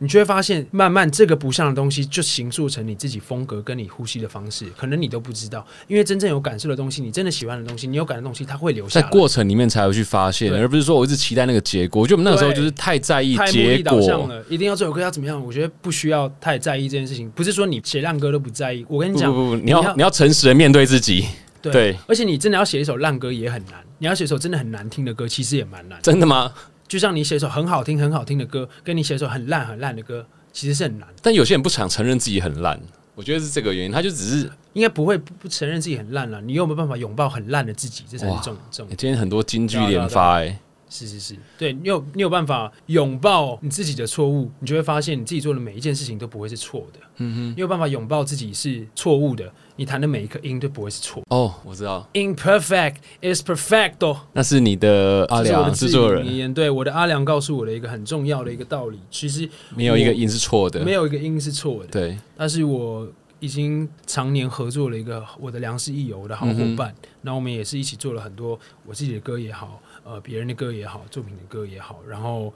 [0.00, 5.66] 你就会发现，慢慢这个不像的东西就形塑成你自己风格跟你呼吸的方式，可能你都不知道。
[5.88, 9.00] 因为真正有感受的东西，你真的喜欢的东西，你有感的东西，它会留下。
[9.00, 12.00] 在过程里面才会去发现，而不是说我一直期待那个结果。
[12.00, 13.98] 我觉得我们那个时候就是太在意结果。
[14.28, 15.44] 了，一定要这首歌要怎么样？
[15.44, 17.28] 我觉得不需要太在意这件事情。
[17.30, 21.26] 不是说你写烂歌都不在意，我跟你讲，不不不，你你要要你要诚实的面对自己。
[21.60, 25.98] 对对，而且你真的要写一首烂歌也很难，你要写一首真的很难听的歌，其实也蛮难。
[26.00, 26.52] 真的吗？
[26.88, 31.06] 就像你写一首很好听很好听的歌，跟你写一首很烂很烂的歌，其实是很难。
[31.22, 32.80] 但有些人不想承认自己很烂，
[33.14, 33.92] 我觉得是这个原因。
[33.92, 38.04] 他就只是、应该不会不不承认自己很烂了，你有没有办法拥抱很烂的自己？
[38.08, 38.94] 这才是哇重重欸。
[38.96, 47.00] 今天很多金句连发、哎，是是是，对你有你有办法拥抱你自己的错误，你就会发现你自己做的每一件事情都不会是错的。
[47.18, 51.22] 嗯哼，你有办法拥抱自己是错误的，你弹的每一个音都不会是错。
[51.28, 54.18] 哦，我知道，Imperfect is perfecto。
[54.32, 72.52] 那是你的阿良制作人，对我的阿良告诉我的一个很重要的一个道理，其实没有一个音是错的，没有一个音是错的，对，但是我已经常年合作了一个我的良师益友，我的好伙伴，那、我们也是一起做了很多我自己的歌也好，呃，别人的歌也好，作品的歌也好，然后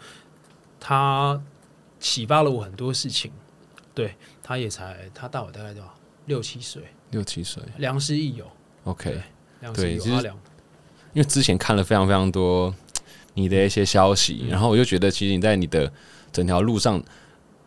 [0.81, 1.41] 他
[2.01, 3.31] 启发了我很多事情，
[3.95, 5.95] 对他也才他大我大概多少？
[6.27, 7.63] 六七岁，六七岁。
[7.79, 8.45] 良师益友
[8.85, 9.23] ，，OK。
[9.61, 10.35] 良师益对其实友阿良，
[11.13, 12.75] 因为之前看了非常非常多
[13.35, 14.49] 你的一些消息，嗯。
[14.49, 15.91] 然后我就觉得，其实你在你的
[16.33, 17.03] 整条路上，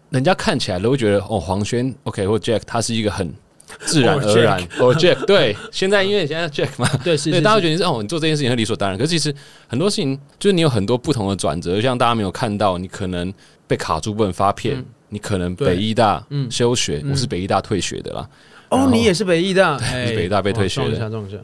[0.09, 3.33] 人家看起来都会觉得，哦，黄轩 OK 或 Jack 他是一个很
[3.79, 7.83] 自然而然，哦 Jack 对， 现在因为现在 Jack 嘛，对是对，大家会觉得是。
[7.83, 8.97] 哦，你做这件事情很理所当然。
[8.97, 9.33] 可是其实
[9.67, 13.33] 很多事情就是你有很多不同的转折，像大家没有看到，你可能
[13.67, 14.85] 被卡住不能发片，嗯。
[15.09, 16.49] 你可能北医大嗯。
[16.51, 17.11] 休学，嗯。
[17.11, 18.27] 我是北医大退学的啦。
[18.75, 21.37] 哦，你也是北艺的，哎是北大被退学的撞一下撞一下，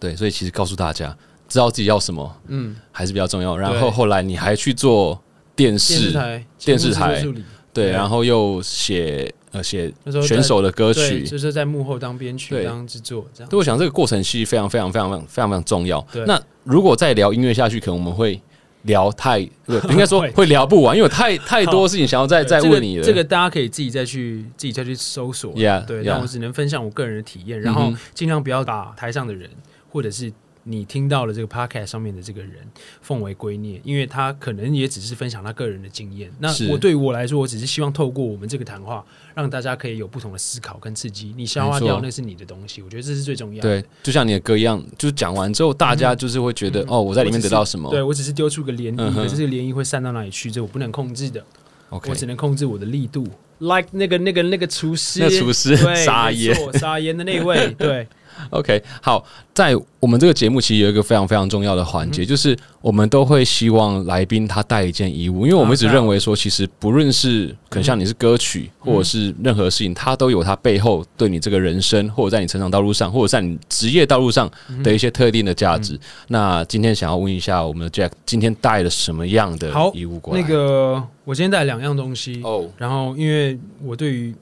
[0.00, 1.16] 对，所以其实告诉大家，
[1.48, 3.56] 知道自己要什么嗯，还是比较重要。
[3.56, 5.20] 然后后来你还去做
[5.54, 7.24] 电电视视，台电视台
[7.72, 9.92] 对，然后又写呃写
[10.22, 11.22] 选手的歌，曲。
[11.24, 13.48] 就是在幕后当编曲、对当制作这样。
[13.48, 16.24] 对，我想这个过程其实非常非常非常非常非常非常重要对。
[16.26, 18.38] 那如果再聊音乐下去，可能我们会
[18.82, 23.04] 聊太，不 应该说会会聊不完，因为太太多事情想要再再问你了。
[23.04, 25.52] 这个大家可以自己再去自己再去搜索。
[25.54, 29.48] Yeah，对 yeah 但我只能分享我个人的体验，然后尽量不要打台上的人
[29.90, 30.32] 或者是
[30.64, 32.52] 你听到了这个 podcast 上面的这个人
[33.00, 36.30] 奉为圭臬，因为他可能也只是分享他个人的经验。
[36.38, 41.34] 那我对于我来说，我只是希望透过我们这个谈话，让大家可以有不同的思考跟刺激。
[41.36, 43.82] 你消化掉那是你的东西，我觉得这是最重要的。
[43.82, 47.90] 对，就像你的歌一样，就是讲完之后，大家就是会觉得、嗯哦，我在里面得到什么。
[47.90, 51.44] 对我只是丢出个涟漪，嗯可是这个涟漪会散到哪里去，这我不能控制的。
[51.90, 53.26] ，OK，我只能控制我的力度。
[53.58, 58.08] Like 那个那个那个厨师，那厨师对撒盐撒盐的那位， 对，
[58.50, 74.50] OK，好，在我们这个节目其实有一个非常非常重要的环嗯节，就是我们都会希望来宾他带一件衣物，因为我们一直认为说，其实不论是可能像你是歌曲，嗯或者是任何事情，它都有它背后对你这个人生，或者在你成长道路上，或者在你职业道路上
[74.82, 75.98] 的一些特定的价值。
[76.28, 80.42] 那今天想要问一下我们的 Jack，今天带了什么样的好衣物过来？
[80.42, 84.34] 那个我今天带了两样东西，哦，然后因为我对于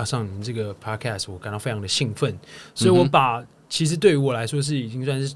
[0.00, 2.36] 要上你们这个 podcast，我感到非常的兴奋，
[2.74, 5.34] 所以我把、其实对于我来说是已经算是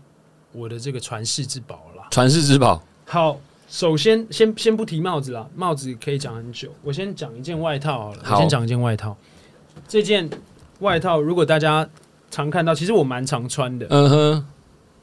[0.53, 2.09] 我的这个传世之宝了啦。
[2.11, 6.71] 传世之宝，好，首先先先不提帽子啦，帽子可以讲很久。
[6.83, 9.17] 我先讲一件外套好了，好我先讲一件外套。
[9.87, 10.29] 这件
[10.81, 11.89] 外套如果大家
[12.31, 14.47] 常看到，其实我蛮常穿的，嗯哼，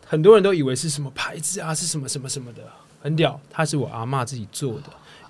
[0.07, 2.63] 很多人都以为是什么牌子啊，是什么什么什么的，
[3.01, 3.39] 很屌。
[3.49, 4.83] 它是我阿嬷自己做的。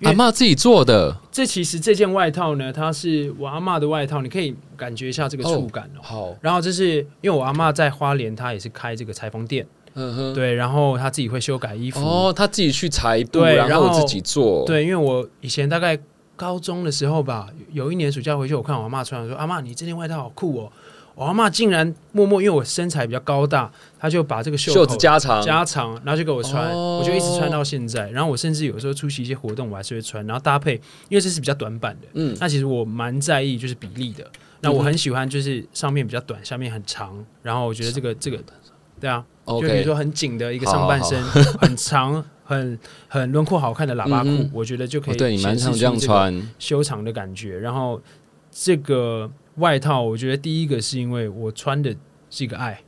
[0.04, 6.00] 阿妈自己做的，这其实这件外套呢，它是我阿嬷的外套，你可以感觉一下这个触感哦。
[6.02, 15.98] 好，然后这是因为我阿嬷在花莲，她也是开这个裁缝店，嗯哼，对，然后她自己会修改衣服，哦，他自己去裁布，对然后自己做，，对，因为我以前大概
[16.34, 20.72] 高中的时候吧，有一年暑假回去，我看我阿妈穿，我说阿妈你这件外套好酷哦。
[21.14, 27.00] 我阿妈竟然默默，因为我身材比较高大，她就把这个袖袖子加长，加长，然后就给我穿，哦。
[27.00, 28.10] 我就一直穿到现在。
[28.10, 30.74] 然后我甚至有时候出席一些活动，我还是会穿，然后搭配，
[31.08, 32.08] 因为这是比较短版的。
[32.14, 34.24] 嗯，那其实我蛮在意就是比例的。
[34.60, 38.38] 那我很喜欢就是上面比较短，下面很长，然后我觉得这个这个，
[39.00, 41.20] 对啊，就比如说很紧的一个上半身，
[41.58, 47.58] 很长、很很轮廓好看的喇叭裤我觉得就可以哦对你蛮常这样穿，修长的感觉。
[47.58, 48.00] 然后
[48.52, 51.94] 这个外套，我觉得第一个是因为我穿的
[52.30, 52.80] 是一个爱，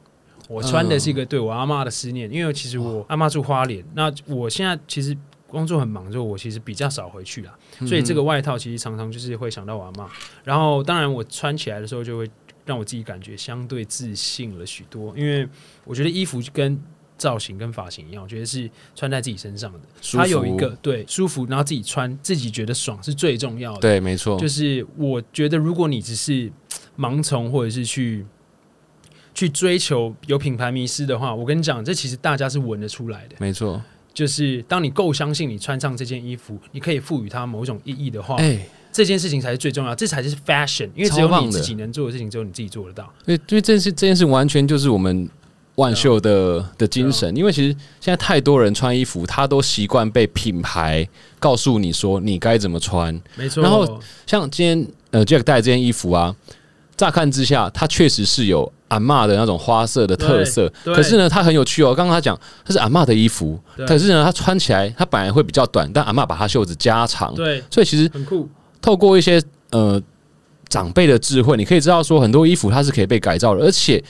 [0.49, 10.09] 我穿的是一个对我阿妈的思念，因为其实我阿妈住花莲，那我现在其实工作很忙，之后我其实比较少回去啦，所以这个外套其实常常就是会想到我阿妈。
[10.43, 12.29] 然后当然我穿起来的时候就会
[12.65, 15.47] 让我自己感觉相对自信了许多，因为
[15.85, 16.81] 我觉得衣服跟
[17.17, 19.81] 造型跟发型一样，我觉得是穿在自己身上的。
[20.13, 23.81] 它有一个对舒服，然后自己穿，自己觉得爽是最重要的。
[23.81, 26.51] 对，没错，就是我觉得，如果你只是
[26.99, 28.27] 盲从或者是去
[29.33, 33.37] 去追求有品牌迷失的话，我跟你讲，这其实大家是闻得出来的。
[33.39, 33.81] 没错，
[34.13, 40.89] 就是当你够相信你穿上这件衣服，你可以赋予它某种意义的话，哎，这件事情才是最重要，这才是 fashion。
[40.95, 43.05] 因为只有你自己能做的事情，只有你自己做得到。
[43.27, 45.29] 因为因为这件事这件事完全就是我们
[45.77, 51.07] 万秀的的精啊神，因为其实现在太多人穿衣服，他都习惯被品牌
[51.41, 53.63] 告诉你说你该怎么穿，没错。
[53.63, 56.35] 然后像今天呃 Jack 带这件衣服啊，
[56.97, 60.73] 乍看之下，它确实是有阿嬷的那种花色的特色。
[60.85, 61.93] 对可是呢，它很有趣哦。
[61.93, 68.49] 刚刚他讲它是阿嬷的衣服，对可是呢，它穿起来它本来会比较短，但阿嬷把它袖子加长，对，所以其实很酷。
[68.81, 70.01] 透过一些呃
[70.69, 74.03] 长辈的智慧，你可以知道说很多衣服它是可以被改造的，而且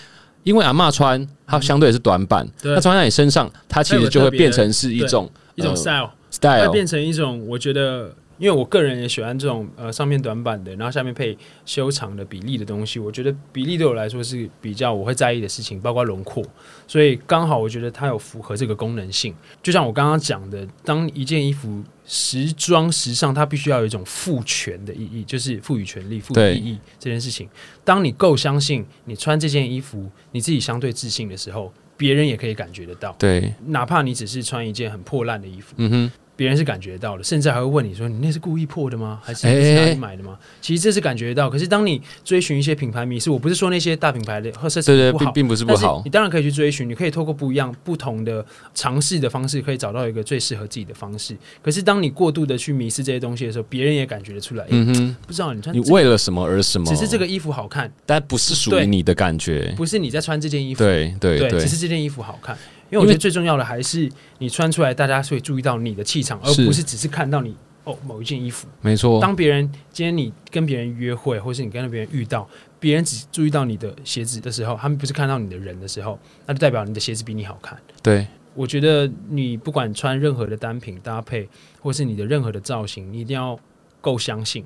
[0.44, 6.70] 因为阿嬷穿它相对是短版，它穿在你身上，它其实就会变成是一种一种呃 style，会 style。
[6.70, 12.98] 变成一种我觉得，因为我个人也喜欢这种呃上面短板的，然后下面配修长的比例的东西。
[12.98, 16.44] 我觉得比例对我来说是比较我会在意的事情，包括轮廓。
[16.86, 19.34] 所以刚好我觉得它有符合这个功能性。
[19.62, 27.48] 就像我刚刚讲的，当一件衣服时装时尚，它必须要有一种赋权的意义，就是赋予权利、赋予意义这件事情。
[27.84, 33.14] 当你够相信你穿这件衣服，你自己相对自信的时候，别人也可以感觉得到。
[33.18, 39.20] 对，哪怕你只是穿一件很破烂的衣服，嗯哼，别人是感觉到的，甚至还会问你说：“你那是故意破的吗？
[39.22, 41.48] 还是你是哪里买的吗？”其实这是感觉到。
[41.48, 48.44] 可是当你追寻一些品牌迷失，我不是说那些大品牌的或奢侈对对，品不好，不好你，当然可以去追寻，你可以透过不一样、不同的
[48.74, 51.36] 尝试的方式，可以找到一个最适合自己的方式。
[51.62, 54.64] 可是当你过度的去迷失这些东西的时候，别人也感觉得出来。
[54.64, 59.72] 诶嗯哼，不知道你穿你这个为了什么而什么，只是这个衣服好看，但不是属于你的感觉。
[59.76, 62.56] 不是你在穿这件衣服，对对对，对只是这件衣服好看。
[62.90, 68.68] 因为我觉得最重要的还是你穿出来，大家会注意到你的气场，而不是只是看到你哦某一件衣服。
[68.80, 77.76] 没错，当别人今天你跟别人约会，或是你跟别人遇到，别人只注意到你的鞋子的时候，他们不是看到你的人的时候，那就代表你的鞋子比你好看。
[78.02, 81.48] 对我觉得你不管穿任何的单品搭配，
[81.80, 83.58] 或是你的任何的造型，你一定要
[84.00, 84.64] 够相信，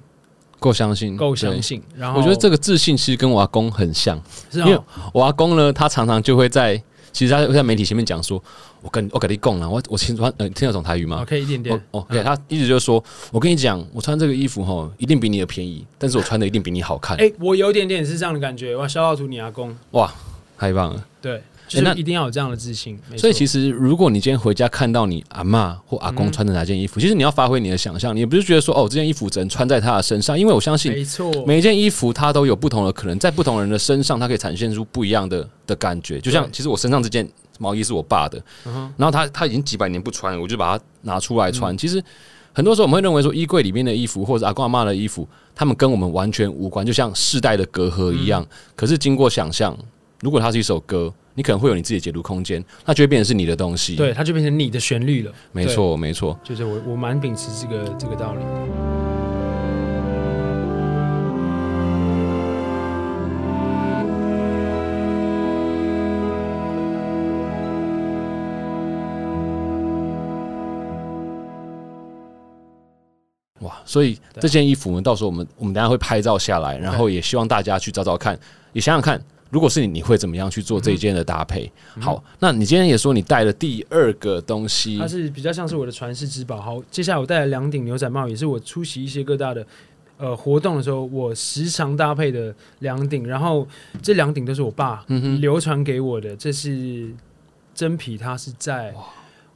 [0.59, 1.83] 够相信，够相信。
[1.97, 4.21] 然后我觉得这个自信其实跟我阿公很像，
[4.53, 4.79] 因为
[5.15, 8.43] 我阿公呢，他常常就会在其实他在媒体前面讲说，
[8.81, 17.17] 我跟我跟你讲了，我我听穿呃听得懂台语吗？OK 一点点哦，哦，对，他一直就是说，我跟你讲，我穿这个衣服哈，一定比你的便宜，但是我穿的一定比你好看。
[17.17, 18.77] 哎、我有点点是这样的感觉。
[18.77, 20.13] 哇，肖道图你阿公，哇，
[20.57, 21.05] 太棒了！
[21.21, 22.99] 对，就那是一定要有这样的自信。
[23.17, 36.21] 所以其实，如果你今天回家看到你阿嬷或阿公嗯穿的哪件衣服，其实你要发挥你的想象，你也不是觉得说哦，这件衣服只能穿在他的身上，因为我相信没错，每一件衣服它都有不同的可能，在不同人的身上，它可以展现出不一样的的感觉。
[36.21, 37.29] 就像其实我身上这件
[37.59, 41.77] 毛衣是我爸的，嗯然后他他已经几百年不穿了，我就把它拿出来嗯穿。
[41.77, 42.03] 其实
[42.53, 48.47] 很多时候我们会认为说，衣柜里面的衣服或者阿公阿妈的衣服，他们跟我们完全无关，就像世代的隔阂一嗯样。
[48.75, 49.77] 可是经过想象，
[50.21, 53.95] 如果它是一首歌，你可能会有你自己的解读空间，它就会变成是你的东西。
[53.95, 55.33] 对，，它就变成你的旋律了。
[55.53, 56.37] 没错，没错。
[56.43, 58.41] 就是我我蛮秉持这个这个道理。
[73.61, 78.37] 哇，所以对这件衣服，我们到时候我们我们等下会拍照下来，然后也希望大家去找找看，
[78.73, 81.71] 也想想看，如果是你，你会怎么样去做这一件的搭配？
[82.01, 86.61] 好，那你今天也说你带了第二个东西它，是比较像是我的传世之宝。
[86.61, 89.67] 好，接下来我带了两顶牛仔帽，也是我出席一些各大的
[90.17, 93.27] 呃活动的时候，我时常搭配的两顶。
[93.27, 93.67] 然后
[94.03, 95.05] 这两顶都是我爸
[95.41, 97.11] 流传给我的，这是
[97.75, 98.95] 真皮，它是在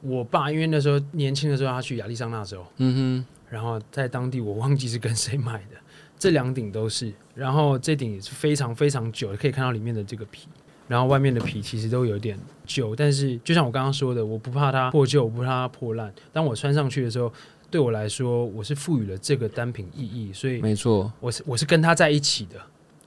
[0.01, 5.77] 我爸因为那时候年轻的时候他去亚利桑那的时候，嗯然后在当地我忘记是跟谁买的，
[6.23, 10.47] 这两顶都是，然后这顶也是非常非常久，可以看到里面的这个皮，
[10.87, 17.29] 然后外面的皮其实都有点旧，但是就像我刚刚说的，我不怕它破旧，我不怕它破烂，当我穿上去的时候，
[17.69, 22.55] 对我来说我是赋予了这个单品意义，所以，没错，我是我是跟它在一起的，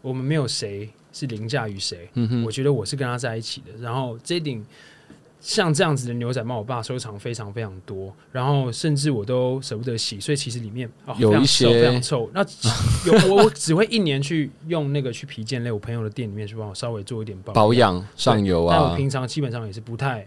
[0.03, 2.45] 我们没有谁是凌驾于谁，嗯哼。
[2.45, 3.69] 我，觉得我是跟它在一起的。
[3.81, 4.63] 然后这顶
[5.49, 12.29] 像这样子的牛仔帽，我爸收藏非常非常多，然后甚至我都舍不得洗，所以其实里面、哦、有一些非常臭。
[12.35, 12.45] 那
[13.07, 20.27] 有我我只会一年去用那个去皮件类我朋友的店里面去帮我稍微做一点保保养上游但我啊，平常基本上也是不太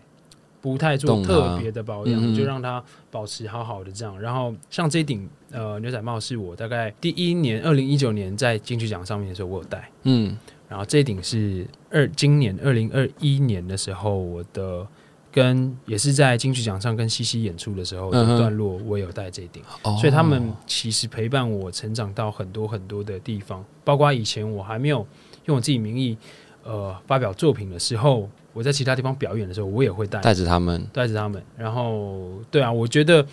[0.62, 4.18] 不太做特别的保养，嗯就让它保持好好的这样。
[4.22, 10.38] 然后像这顶呃牛仔帽是我大概第一年二零一九年在金曲奖上面的时候我有戴，嗯，
[10.70, 14.88] 然后这顶是二今年二零二一年的时候我的。
[15.32, 25.06] 跟也是在金曲奖上跟西西演出的时候的段落，我也有戴这顶，哦所以他们其实陪伴我成长到很多很多的地方，包括以前我还没有
[25.46, 26.18] 用我自己名义
[26.64, 31.42] 呃发表作品的时候，我在其他地方表演的时候，我也会带带着他们，带着他们。
[31.56, 33.24] 然后对啊，我觉得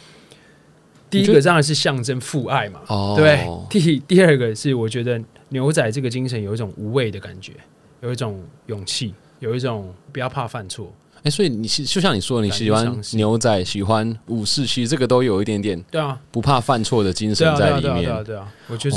[1.08, 3.48] 第一个当然是象征父爱嘛，哦，对。
[3.70, 7.52] 第第二个是我觉得牛仔这个精神有一种无畏的感觉，
[8.02, 10.92] 有一种勇气，有一种不要怕犯错。
[11.26, 18.24] 哎，所以你是就像你说的，你喜欢牛仔，喜欢武士，其实这个都有一点点对啊，不怕犯错的精神在里对啊，对啊，面。
[18.24, 18.96] 对啊，我就是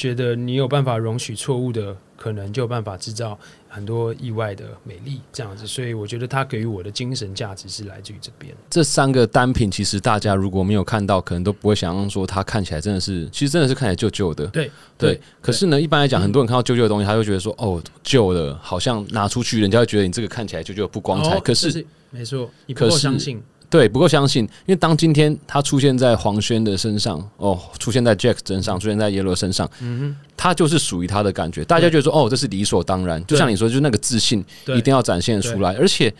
[0.00, 5.66] 觉得你有办法容许错误的可能，就有办法制造很多意外的美丽，这样子。
[5.66, 8.54] 所以我觉得它给予我的精神价值是来自于这边。
[8.70, 14.46] 这三个单品，其实大家如果没有看到，可能都不会想象说它看起来真的是，其实真的是看起来旧旧的。
[14.46, 21.36] 对对，可是呢，一般来讲，很多人看到旧旧的东西，他会觉得说，哦，旧的，好像拿出去，人家会觉得你这个看起来旧旧的不光彩。
[21.36, 33.24] 哦可是没错，你不够相信，对，不够相信，因为当今天他出现在黄轩的身上，哦，出现在 Jack 身上，出现在 Yellow 身上，嗯哼他就是属于他的感觉，大家觉得说，哦，这是理所当然。
[33.26, 34.44] 就像你说，就是那个自信
[34.76, 36.12] 一定要展现出来，而且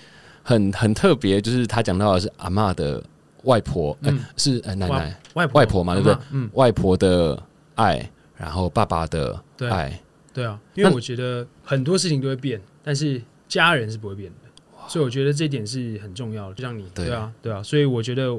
[0.43, 3.03] 很很特别，就是他讲到的是阿嬷的
[3.43, 6.19] 外婆，哎、嗯是呃奶奶外婆外婆嘛，对不对？
[6.53, 7.43] 外婆的
[7.75, 9.69] 爱，然后爸爸的对。
[9.69, 10.01] 爱，
[10.33, 14.50] 对啊，因为我觉得很多事情都会变，但是家人是不会变的，
[14.91, 16.55] 所以我觉得这点是很重要的。
[16.57, 18.37] 就像你，对对啊，对啊，所以我觉得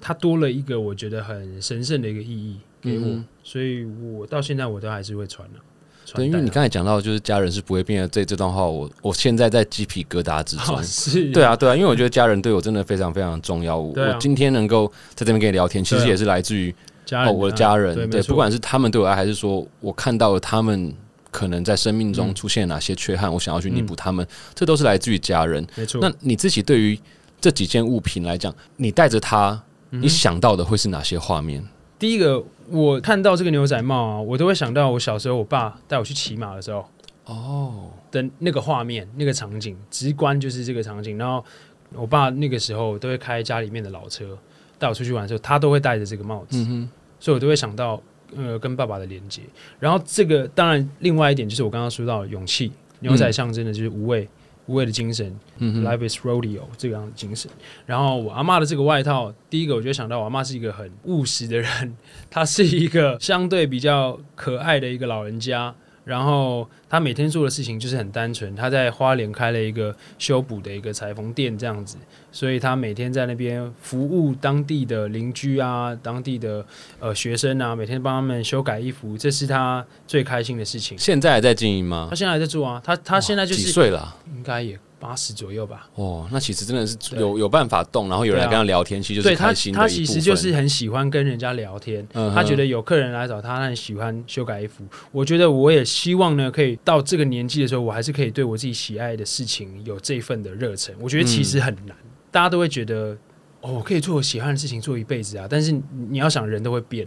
[0.00, 5.58] 它多了一个我觉得很神圣的一个意义给我，嗯所以我到现在我都还是会传的、
[6.06, 10.82] 传对，因为你刚才讲到就是家人是不会变的，这这段话我我现在在鸡皮疙瘩之中哦。
[10.84, 13.76] 是，对啊，对啊，因为我觉得家人对我真的非常非常重要。
[13.76, 16.72] 我啊我今天能够在这边跟你聊天，其实也是来自于
[17.04, 20.94] 家人、哦我的家人，对，不管是他们对我爱，还是说我看到了他们
[21.32, 25.66] 可能在生命中嗯出现哪些缺憾，我想要去弥补他们，这都是来自于家人。
[25.74, 26.00] 没错。
[26.00, 26.96] 那你自己对于
[27.40, 31.64] 这几件物品来讲，你带着它，嗯你想到的会是哪些画面？
[31.98, 36.84] 第一个，我看到这个牛仔帽啊，我都会想到我小时候我爸带我去骑马的时候
[37.24, 41.16] 哦，的那个画面、那个场景，直观就是这个场景。
[41.16, 41.44] 然后
[41.94, 44.36] 我爸那个时候都会开家里面的老车
[44.78, 46.88] 带我出去玩的时候，他都会戴着这个帽子，嗯哼，
[47.20, 48.02] 所以我都会想到
[48.36, 49.42] 呃跟爸爸的连接。
[49.78, 52.70] 然后这个当然另外一点就是我刚刚说到的勇气，
[53.00, 54.28] 牛仔象征的就是无畏，
[54.66, 57.50] 无畏的精神、嗯，l i f e is rodeo 这个样的精神。
[57.86, 61.96] 然后我阿嬷的这个外套，第一个我就想到我阿嬷是一个很务实的人，
[62.30, 65.74] 她是一个相对比较可爱的一个老人家。
[66.04, 71.96] 然后他每天做的事情就是很单纯，他在花莲开了一个修补的一个裁缝店这样子，
[72.32, 76.64] 所以他每天在那边服务当地的邻居啊、当地的
[76.98, 80.98] 呃学生啊，每天帮他们修改衣服，这是他最开心的事情。
[80.98, 82.16] 现在还在经营吗他？
[82.16, 84.16] 现在还在做啊，他他现在就几是岁了啊？
[84.34, 85.88] 应该也八十左右吧。
[85.96, 92.06] 哦，那其实真的是有有办法动，然后有人来跟他聊天，其实就是开心，的他其实就是很喜欢跟人家聊天。
[92.14, 94.84] 嗯他觉得有客人来找他，他很喜欢修改衣服。
[95.10, 100.94] 我觉得我也希望呢，可以到这个年纪的时候，我还是可以对我自己喜爱的事情有这份的热忱。
[101.00, 101.96] 我觉得其实很难，
[102.30, 103.18] 大家都会觉得
[103.60, 105.48] 哦，我可以做我喜欢的事情做一辈子啊。
[105.50, 105.72] 但是
[106.08, 107.06] 你要想，人都会变。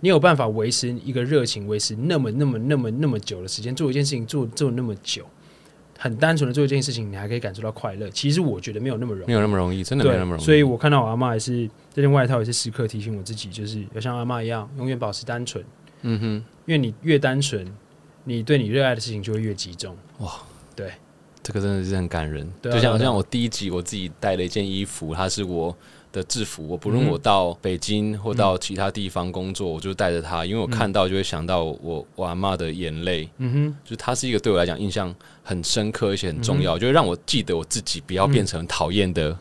[0.00, 5.24] 你有办法维持一个热情，维持那么、那么、那么、那么久的时间，做一件事情做做那么久，
[5.98, 8.08] 很单纯的做一件事情，你还可以感受到快乐。
[8.10, 9.32] 其实我觉得没有那么容易没。
[9.32, 10.44] 有那么容易，真的没有那么容易。
[10.44, 15.64] 所以我看到我阿妈也是这件外套，也是时刻提醒我自己，就是要像阿妈一样，永远保持单纯。
[16.02, 17.66] 嗯哼，因为你越单纯，
[18.24, 19.96] 你对你热爱的事情就会越集中。
[20.18, 20.32] 哇，
[20.74, 20.92] 对
[21.42, 22.48] 这个真的是很感人。
[22.62, 25.76] 就像像我第一集我自己带了一件衣服，它是我
[26.16, 26.66] 的制服。
[26.66, 39.36] 我不论嗯我到北京或到其他地方工作，我就带着它，因为我看到就会想到我我阿妈的眼泪，嗯哼就是它是一个对我来讲印象很深刻而且很重要，就会让我记得我自己不要变成讨厌的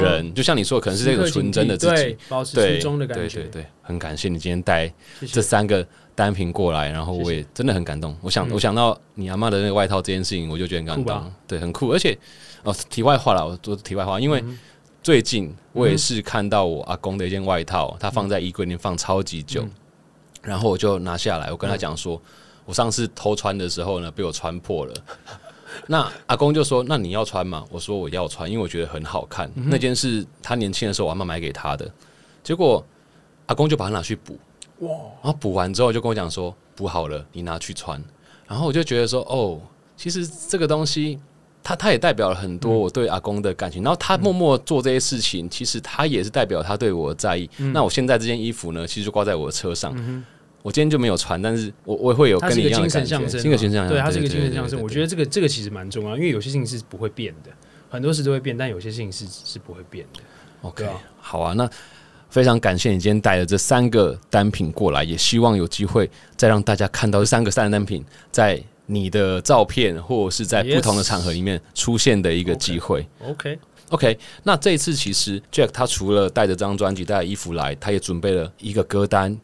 [0.00, 0.32] 人。
[0.32, 3.40] 就像你说，可能是这个纯真的自己对。，保持对初衷的感觉。
[3.40, 4.92] 对对对，很感谢你今天带
[5.32, 8.16] 这三个单品过来，然后我也真的很感动。
[8.22, 11.90] 我想，嗯我想到你阿妈的那个外套这件事情，我就觉得很感动，对，很酷。
[11.90, 12.16] 而且，
[12.62, 14.58] 哦，题外话了，我做题外话，因为嗯
[15.04, 19.70] 最近我也是看到我阿公的一件外套，他放在衣柜里面放超级久嗯，
[20.40, 22.18] 然后我就拿下来，我跟他讲说，
[22.64, 24.94] 我上次偷穿的时候呢，被我穿破了。
[25.86, 29.46] 那阿公就说：“那你要穿吗？”我说：“我要穿，因为我觉得很好看。
[29.56, 31.86] 嗯那件是他年轻的时候我阿妈买给他的，
[32.42, 32.82] 结果
[33.44, 34.38] 阿公就把它拿去补，
[34.78, 34.88] 哇，
[35.22, 38.02] 然后补完之后就跟我讲说补好了，你拿去穿。
[38.46, 39.60] 然后我就觉得说，哦，
[39.98, 41.20] 其实这个东西，
[41.64, 43.82] 它它也代表了很多我对阿公的感情。
[43.82, 47.50] 然后他默默做这些事情，其实他也是代表他对我的在意。
[47.72, 49.92] 那我现在这件衣服呢，其实就挂在我的车上。
[50.62, 53.42] 我今天就没有穿，但是我我会有跟你一样的精神象征，
[53.86, 54.80] 对，它是一个精神象征。
[54.80, 57.50] 我觉得这个这个其实蛮重要，因为有些事情是不会变的，
[57.90, 60.20] 很多事都会变，但有些事情是是不会变的。
[60.62, 61.68] OK，啊好啊，那
[62.30, 68.02] 非常感谢你今天带了这三个单品过来，也希望有机会再让大家看到这三个三单品
[68.32, 73.06] 在你的照片或者是在不同的场合里面出现的一个机会。
[73.26, 79.38] OK，OK，那这一次其实 Jack 他除了带着这张专辑、带着衣服来，他也准备了一个歌单。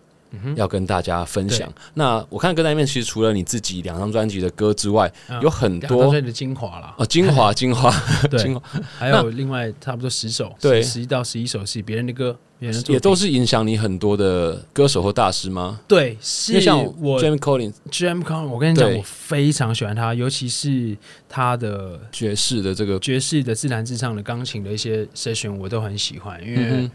[0.57, 1.73] 要跟大家分享。
[1.95, 5.41] 那我看歌单里面，其实除了你自己两张专辑的歌之外，嗯。
[5.41, 8.63] 有很多的精华啦，哦，精华 精华精对，华。
[8.99, 10.83] 还有另外差不多十首，对。
[10.83, 15.81] 十一到十一首是别人的歌，别人的也都是影响你很多的歌手或大师吗？
[15.89, 20.97] 对，是为像我 James Collins Jam Colin，我跟你讲，我非常喜欢他，尤其是
[21.29, 26.91] 他的爵士的这个爵士的自弹自唱的钢琴的一些 session，我都很喜欢，因为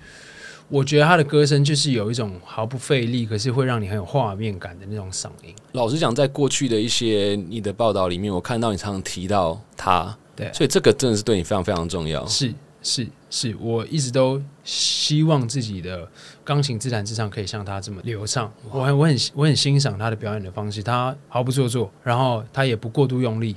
[0.68, 5.54] 我觉得他的歌声就是有一种毫不费力，可是会让你很有画面感的那种嗓音。
[5.74, 12.26] 老实讲，在过去的一些你的报道里面，我看到你常常提到他，对所以这个真的是对你非常非常重要。
[12.26, 16.08] 是是是，我一直都希望自己的
[16.44, 18.52] 钢琴自弹自唱可以像他这么流畅。
[18.72, 23.56] 我很我很我很欣赏他的表演的方式，他毫不做作，然后他也不过度用力，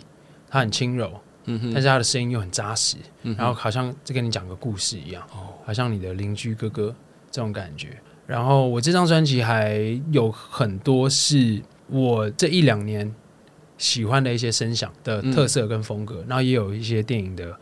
[0.51, 1.11] 他很轻柔，
[1.49, 5.55] 嗯，但是他的声音又很扎实，嗯然后好像在跟你讲个故事一样，哦。
[5.65, 6.95] 好像你的邻居哥哥
[7.31, 7.89] 这种感觉。
[8.27, 13.15] 然后我这张专辑还有很多是我这一两年
[13.79, 17.59] 喜欢的一些声响的特色跟风格，然后也有一些电影的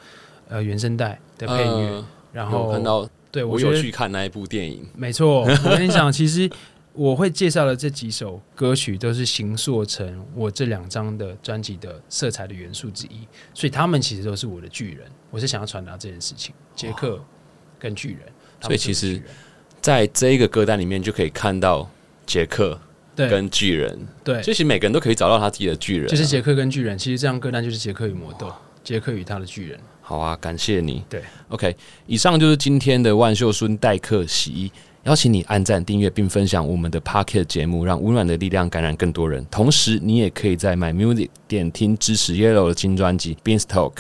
[0.49, 6.51] 呃原声带的配乐，呃然后看到对我有去看那一部电影，没错，我跟你讲， 其实
[6.97, 15.07] 我会介绍的这几首歌曲都是形塑成我这两张的专辑的色彩的元素之一，所以他们其实都是我的巨人。
[15.31, 17.23] 我是想要传达这件事情，杰克
[17.79, 18.21] 跟巨人，
[18.63, 19.23] 所以其实
[19.83, 21.89] 在这一个歌单里面就可以看到
[22.25, 22.81] 杰克
[23.15, 26.97] 跟巨人，对，其实每个人都可以找到他自己的巨人啊、就是杰克跟巨人。
[26.97, 28.51] 其实这张歌单就是杰克与魔豆，
[28.83, 29.79] 杰克与他的巨人。
[30.01, 31.05] 好啊，感谢你。
[31.11, 31.77] 对，OK，
[32.07, 34.73] 以上就是今天的万秀孙代客洗衣。
[35.07, 39.45] 邀请你按赞、订阅并分享我们的 Pocket 节目，让温暖的力量感染更多人。
[39.49, 43.93] 同时，你也可以在 My Music 点听支持 Yellow 的新专辑《Beanstalk》。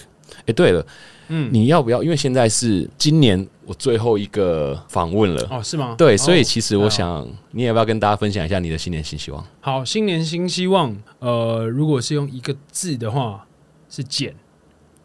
[0.46, 0.84] 哎，对了，
[1.28, 2.02] 嗯，你要不要？
[2.02, 5.94] 因为现在是今年我最后一个访问了，哦，是吗？
[5.96, 9.46] 对，哦所以其实我想，你要不要跟大家分享一下你的新年新希望？
[9.61, 10.96] 好，新年新希望。
[11.20, 13.46] 呃，如果是用一个字的话，
[13.88, 14.34] 是减。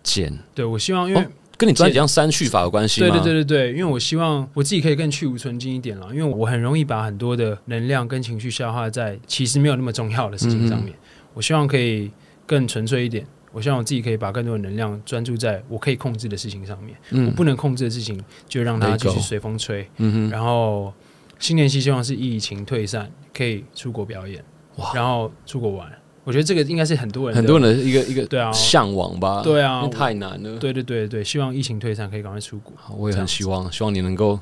[0.01, 1.27] 减，对我希望，因为、哦
[1.61, 3.07] 跟你专辑一样删去法有关系吗？
[3.07, 10.95] 对对对对对，因为我希望我自己可以更去无存精一点了，因为我很容易把很多的能量跟情绪消化在其实没有那么重要的事情上面。
[11.35, 12.09] 我希望可以
[12.47, 16.97] 更纯粹一点，我希望我自己可以把更多的能量专注在我可以控制的事情上面。
[17.11, 19.87] 嗯我不能控制的事情，就让它继续随风吹。
[19.97, 20.91] 嗯哼，然后
[21.37, 24.43] 新年期希望是疫情退散，可以出国表演，
[24.77, 25.87] 哇然后出国玩。
[26.23, 30.57] 我觉得这个应该是很多人很多人的一个一个对啊向往吧，对啊太难了。
[30.57, 32.73] 对对对对，希望疫情退散可以赶快出国。
[32.75, 34.39] 好我也很希望，希望你能够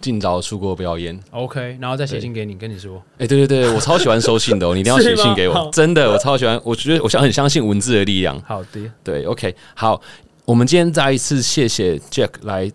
[0.00, 1.18] 尽早出国表演。
[1.30, 3.02] OK，然后再写信给你，跟你说。
[3.18, 6.60] 哎、对对对，我超喜欢 收信的哦，你一定要写信给我，真的，我超喜欢。
[6.64, 8.38] 我觉得我相很相信文字的力量。
[8.42, 10.00] 好的，对，OK，好，
[10.44, 12.70] 我们今天再一次谢谢 Jack 来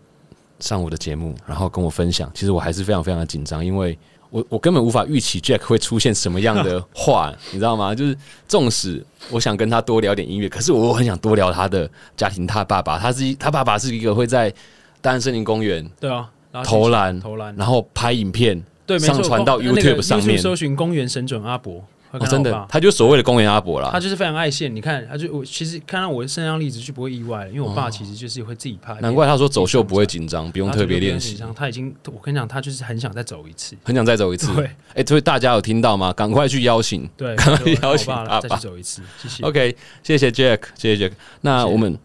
[0.60, 2.32] 上我的节目，然后跟我分享。
[2.34, 3.96] 其实我还是非常非常的紧张，因为
[4.30, 7.96] 我我根本无法预期 Jack 会出现什么样的 话，你知道吗？
[7.96, 8.18] 就是
[8.48, 12.46] 纵使我想跟他多聊点音乐，可是我很想多聊他的家庭。
[12.46, 14.54] 他爸爸，他是一他爸爸是一个会在
[15.02, 16.30] 大安森林公园对啊，
[16.64, 24.00] 投篮，投篮，然后拍影片，对，上传到 YouTube 上面搜寻公园神准阿伯，会哦、真的他就是所谓的公园阿伯啦他。
[24.00, 24.74] 就是非常爱现。
[24.74, 31.38] 你看，他就我其实看到我的身上例子就不会意外了，因为我爸其实就是会自己拍难怪他说走秀不会紧张，不用特别练习。
[31.54, 33.76] 他已经，我跟你讲，他就是很想再走一次。
[33.84, 34.54] 很想再走一次。
[34.56, 36.14] 对哎、所以大家有听到吗？
[36.14, 37.08] 赶快去邀请。
[37.18, 39.44] 对， 赶快就邀请我爸爸爸再去走一次，谢谢。
[39.44, 41.12] OK，谢谢 Jack，谢谢 Jack。
[41.42, 41.98] 那我们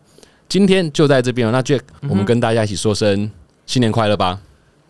[0.49, 1.53] 今天就在这边了。
[1.53, 3.31] 那 Jack，、嗯我们跟大家一起说声
[3.67, 4.41] 新年快乐吧。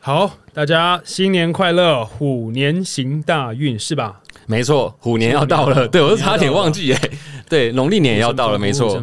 [0.01, 4.21] 好，大家新年快乐，虎年行大运，是吧？
[4.53, 7.11] 没错，虎年要到了，对我都差点忘记哎、
[7.49, 9.03] 对，农历年也要到了，没错。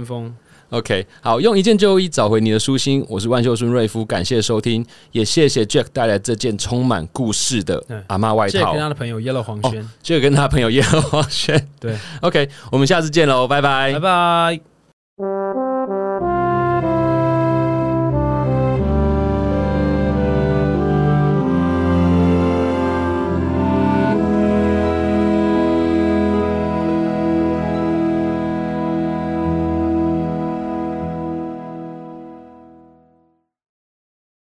[0.70, 3.04] ，OK，好，用一件旧衣找回你的舒心。
[3.10, 8.80] 我是万秀孙瑞夫，感谢收听，也谢谢 Jack 带来这件充满故事的阿妈外套跟。
[8.80, 11.68] 他的朋友 Yellow 黄轩，Jack 跟他朋友叶和黄轩。
[11.80, 15.69] 对，OK，我们下次见喽，拜拜拜拜。